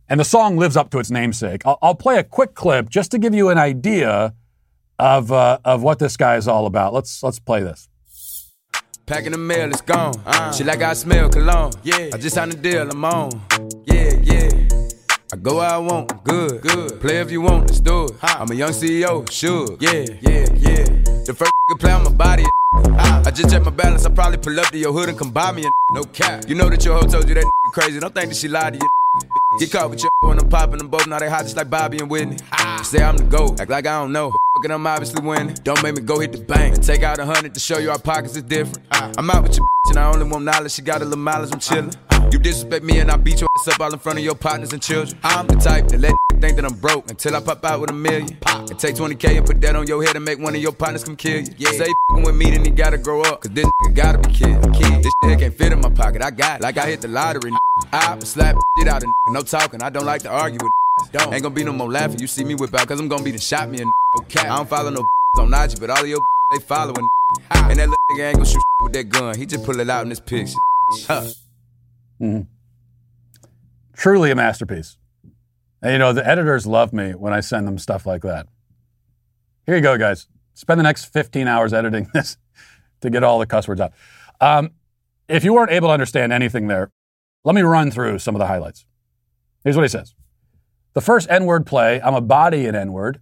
[0.08, 1.66] And the song lives up to its namesake.
[1.66, 4.36] I'll, I'll play a quick clip just to give you an idea
[5.00, 6.94] of, uh, of what this guy is all about.
[6.94, 7.90] Let's, let's play this.
[9.06, 10.14] Packing the mail, it's gone.
[10.26, 11.72] Uh, Shit like I smell cologne.
[11.84, 12.10] Yeah.
[12.14, 13.32] I just signed a deal, I'm on.
[13.86, 14.50] Yeah, yeah.
[15.32, 17.02] I go where I want, good, good.
[17.02, 18.12] Play if you want, let's do it.
[18.22, 19.76] I'm a young CEO, sure.
[19.80, 20.86] Yeah, yeah, yeah.
[21.26, 22.46] The first can play on my body.
[22.96, 25.52] I just check my balance, I probably pull up to your hood and come buy
[25.52, 26.46] me a no cap.
[26.48, 28.80] You know that your hoe told you that crazy, don't think that she lied to
[28.80, 29.30] you.
[29.60, 31.98] Get caught with your when I'm popping them both, now they hot just like Bobby
[32.00, 32.38] and Whitney.
[32.84, 34.32] Say I'm the GOAT, act like I don't know.
[34.64, 35.54] Fucking I'm obviously winning.
[35.66, 37.92] Don't make me go hit the bank and take out a hundred to show you
[37.92, 38.80] our pockets is different.
[38.92, 39.12] Uh-huh.
[39.18, 40.72] I'm out with your bitch and I only want knowledge.
[40.72, 41.94] She got a little mileage, I'm chillin'.
[41.94, 42.30] Uh-huh.
[42.32, 44.72] You disrespect me and I beat your ass up all in front of your partners
[44.72, 45.20] and children.
[45.22, 47.94] I'm the type that let think that I'm broke until I pop out with a
[47.94, 48.38] million.
[48.38, 48.70] Pop.
[48.70, 51.04] And take 20k and put that on your head and make one of your partners
[51.04, 51.54] come kill you.
[51.58, 51.72] Yeah.
[51.72, 53.42] Say he with me, then he gotta grow up.
[53.42, 54.64] Cause this gotta be killed.
[54.76, 55.04] Kid.
[55.04, 56.22] This shit can't fit in my pocket.
[56.22, 56.64] I got it.
[56.64, 57.52] Like I hit the lottery.
[57.92, 59.84] I slap shit out of no talking.
[59.84, 60.72] I don't like to argue with
[61.12, 61.34] don't.
[61.34, 62.20] Ain't gonna be no more laughing.
[62.20, 63.92] You see me whip out, cause I'm gonna be the shot me and
[64.22, 64.48] okay.
[64.48, 65.04] I don't follow no
[65.40, 66.20] on IG, but all of your
[66.52, 67.08] they following.
[67.50, 69.36] And that little nigga ain't gonna shoot with that gun.
[69.38, 70.58] He just pull it out in this picture.
[71.08, 71.28] Huh.
[72.22, 72.42] Mm-hmm.
[73.96, 74.98] Truly a masterpiece.
[75.82, 78.48] And you know, the editors love me when I send them stuff like that.
[79.66, 80.28] Here you go, guys.
[80.54, 82.38] Spend the next 15 hours editing this
[83.02, 83.94] to get all the cuss words out.
[84.40, 84.72] Um,
[85.28, 86.92] if you weren't able to understand anything there,
[87.44, 88.86] let me run through some of the highlights.
[89.64, 90.14] Here's what he says
[90.94, 93.20] The first N word play, I'm a body in N word.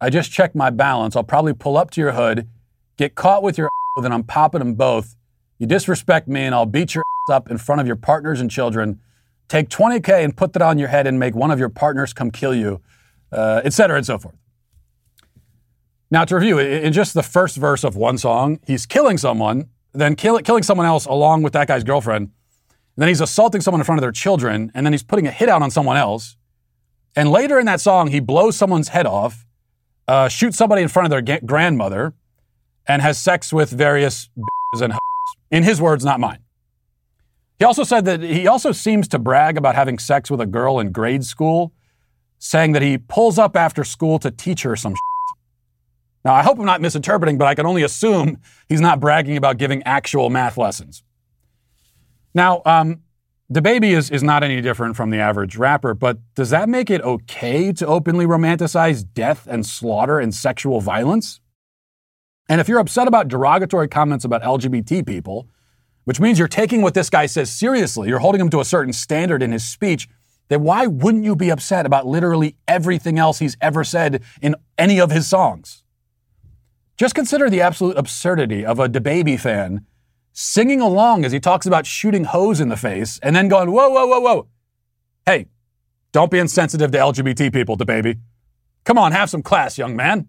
[0.00, 1.14] I just checked my balance.
[1.14, 2.48] I'll probably pull up to your hood,
[2.96, 3.70] get caught with your
[4.00, 5.16] then I'm popping them both.
[5.58, 9.00] You disrespect me, and I'll beat your up in front of your partners and children.
[9.48, 12.30] Take 20K and put that on your head and make one of your partners come
[12.30, 12.80] kill you,
[13.30, 14.34] uh, et cetera, and so forth.
[16.10, 20.16] Now, to review, in just the first verse of one song, he's killing someone, then
[20.16, 22.30] kill, killing someone else along with that guy's girlfriend.
[22.96, 25.48] then he's assaulting someone in front of their children, and then he's putting a hit
[25.48, 26.36] out on someone else.
[27.14, 29.46] And later in that song, he blows someone's head off,
[30.08, 32.14] uh, shoots somebody in front of their grandmother,
[32.86, 34.30] and has sex with various
[34.80, 34.94] and
[35.50, 36.38] in his words, not mine.
[37.58, 40.80] He also said that he also seems to brag about having sex with a girl
[40.80, 41.72] in grade school,
[42.38, 44.94] saying that he pulls up after school to teach her some.
[44.94, 44.98] Shit.
[46.24, 48.38] Now, I hope I'm not misinterpreting, but I can only assume
[48.68, 51.04] he's not bragging about giving actual math lessons.
[52.34, 53.02] Now, um,
[53.52, 57.02] DaBaby is, is not any different from the average rapper, but does that make it
[57.02, 61.38] okay to openly romanticize death and slaughter and sexual violence?
[62.48, 65.48] And if you're upset about derogatory comments about LGBT people,
[66.04, 68.94] which means you're taking what this guy says seriously, you're holding him to a certain
[68.94, 70.08] standard in his speech,
[70.48, 74.98] then why wouldn't you be upset about literally everything else he's ever said in any
[74.98, 75.82] of his songs?
[76.96, 79.84] Just consider the absolute absurdity of a DaBaby fan
[80.32, 83.90] singing along as he talks about shooting hoes in the face and then going, whoa,
[83.90, 84.48] whoa, whoa, whoa.
[85.26, 85.46] Hey,
[86.12, 88.18] don't be insensitive to LGBT people, DaBaby.
[88.84, 90.28] Come on, have some class, young man.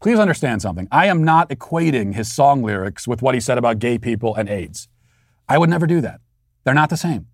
[0.00, 0.88] Please understand something.
[0.90, 4.48] I am not equating his song lyrics with what he said about gay people and
[4.48, 4.88] AIDS.
[5.48, 6.20] I would never do that.
[6.64, 7.26] They're not the same.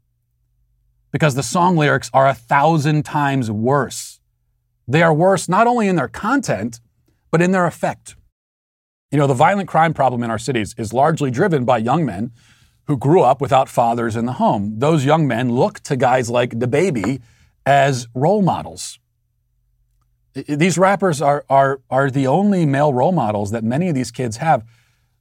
[1.10, 4.20] Because the song lyrics are a thousand times worse.
[4.86, 6.80] They are worse not only in their content,
[7.30, 8.16] but in their effect.
[9.10, 12.32] You know, the violent crime problem in our cities is largely driven by young men
[12.86, 14.78] who grew up without fathers in the home.
[14.78, 17.22] Those young men look to guys like DaBaby
[17.64, 18.98] as role models.
[20.34, 24.38] These rappers are, are, are the only male role models that many of these kids
[24.38, 24.62] have.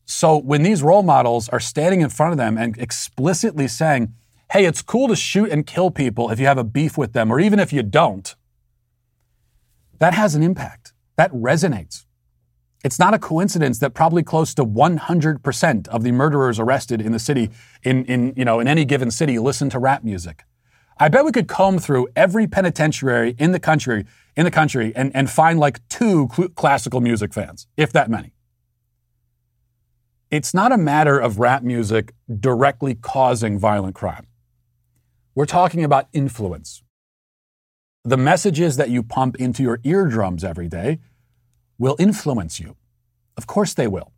[0.06, 4.14] So when these role models are standing in front of them and explicitly saying,
[4.52, 7.32] hey, it's cool to shoot and kill people if you have a beef with them,
[7.32, 8.36] or even if you don't,
[10.00, 10.94] that has an impact.
[11.16, 12.07] That resonates.
[12.84, 17.20] It's not a coincidence that probably close to 100% of the murderers arrested in the
[17.20, 17.50] city,
[17.84, 20.44] in, in, you know, in any given city, listen to rap music.
[21.00, 24.06] I bet we could comb through every penitentiary in the country
[24.36, 28.34] in the country and, and find like two cl- classical music fans, if that many.
[30.30, 34.28] It's not a matter of rap music directly causing violent crime.
[35.34, 36.84] We're talking about influence.
[38.04, 41.00] The messages that you pump into your eardrums every day
[41.78, 42.76] will influence you.
[43.38, 44.12] Of course they will.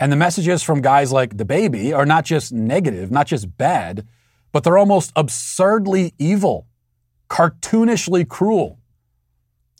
[0.00, 4.06] And the messages from guys like DaBaby are not just negative, not just bad,
[4.52, 6.66] but they're almost absurdly evil,
[7.28, 8.78] cartoonishly cruel.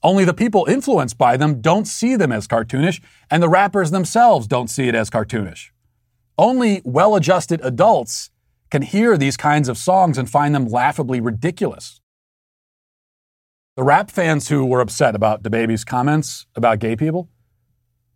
[0.03, 4.47] Only the people influenced by them don't see them as cartoonish, and the rappers themselves
[4.47, 5.71] don't see it as cartoonish.
[6.37, 8.31] Only well adjusted adults
[8.71, 12.01] can hear these kinds of songs and find them laughably ridiculous.
[13.77, 17.29] The rap fans who were upset about DaBaby's comments about gay people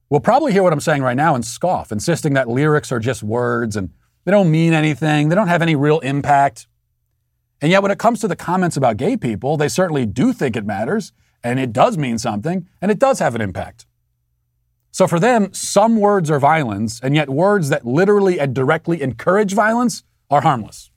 [0.08, 3.24] will probably hear what I'm saying right now and scoff, insisting that lyrics are just
[3.24, 3.90] words and
[4.24, 6.68] they don't mean anything, they don't have any real impact.
[7.60, 10.54] And yet, when it comes to the comments about gay people, they certainly do think
[10.54, 13.84] it matters, and it does mean something, and it does have an impact.
[14.92, 19.54] So for them, some words are violence, and yet words that literally and directly encourage
[19.54, 20.92] violence are harmless.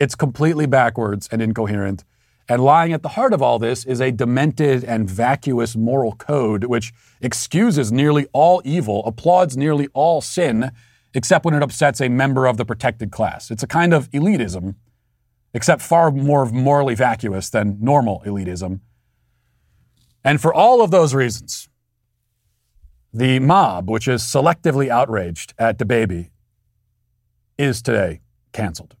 [0.00, 2.02] It's completely backwards and incoherent.
[2.48, 6.64] And lying at the heart of all this is a demented and vacuous moral code
[6.64, 10.70] which excuses nearly all evil, applauds nearly all sin,
[11.14, 13.50] except when it upsets a member of the protected class.
[13.50, 14.74] It's a kind of elitism,
[15.54, 18.80] except far more morally vacuous than normal elitism.
[20.22, 21.68] And for all of those reasons,
[23.12, 26.30] the mob, which is selectively outraged at DaBaby,
[27.56, 28.20] is today
[28.52, 28.96] canceled.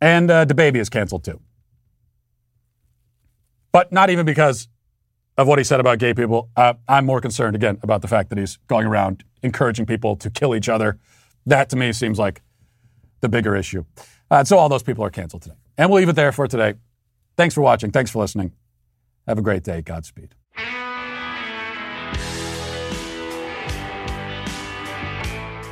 [0.00, 1.40] And uh, DaBaby is canceled too.
[3.72, 4.68] But not even because
[5.36, 6.50] of what he said about gay people.
[6.56, 10.30] Uh, I'm more concerned, again, about the fact that he's going around encouraging people to
[10.30, 10.98] kill each other.
[11.46, 12.42] That to me seems like
[13.20, 13.84] the bigger issue.
[14.30, 15.54] Uh, so all those people are canceled today.
[15.78, 16.74] And we'll leave it there for today.
[17.36, 17.92] Thanks for watching.
[17.92, 18.52] Thanks for listening.
[19.28, 19.80] Have a great day.
[19.80, 20.34] Godspeed.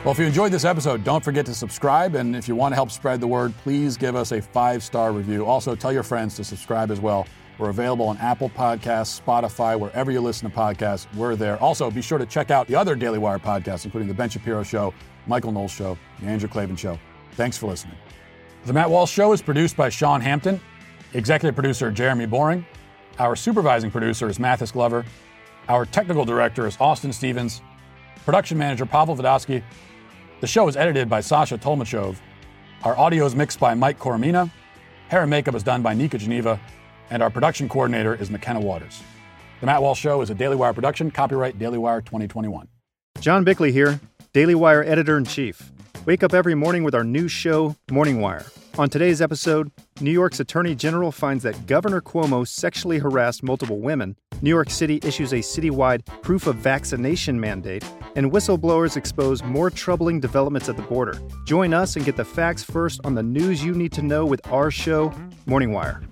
[0.04, 2.14] Well, if you enjoyed this episode, don't forget to subscribe.
[2.14, 5.10] And if you want to help spread the word, please give us a five star
[5.10, 5.44] review.
[5.44, 7.26] Also, tell your friends to subscribe as well.
[7.58, 11.06] We're available on Apple Podcasts, Spotify, wherever you listen to podcasts.
[11.14, 11.56] We're there.
[11.62, 14.62] Also, be sure to check out the other Daily Wire podcasts, including The Ben Shapiro
[14.62, 14.92] Show,
[15.26, 16.98] Michael Knowles Show, The Andrew Klavan Show.
[17.32, 17.96] Thanks for listening.
[18.66, 20.60] The Matt Walsh Show is produced by Sean Hampton,
[21.14, 22.66] executive producer Jeremy Boring.
[23.18, 25.06] Our supervising producer is Mathis Glover.
[25.68, 27.62] Our technical director is Austin Stevens.
[28.26, 29.62] Production manager Pavel Vodosky.
[30.40, 32.16] The show is edited by Sasha Tolmachov.
[32.82, 34.50] Our audio is mixed by Mike Coromina.
[35.08, 36.60] Hair and makeup is done by Nika Geneva.
[37.10, 39.02] And our production coordinator is McKenna Waters.
[39.60, 42.68] The Matt Walsh Show is a Daily Wire production, copyright Daily Wire 2021.
[43.20, 44.00] John Bickley here,
[44.32, 45.70] Daily Wire editor in chief.
[46.04, 48.44] Wake up every morning with our new show, Morning Wire.
[48.78, 54.16] On today's episode, New York's Attorney General finds that Governor Cuomo sexually harassed multiple women,
[54.42, 57.82] New York City issues a citywide proof of vaccination mandate,
[58.16, 61.18] and whistleblowers expose more troubling developments at the border.
[61.46, 64.46] Join us and get the facts first on the news you need to know with
[64.52, 65.10] our show,
[65.46, 66.02] Morning Wire.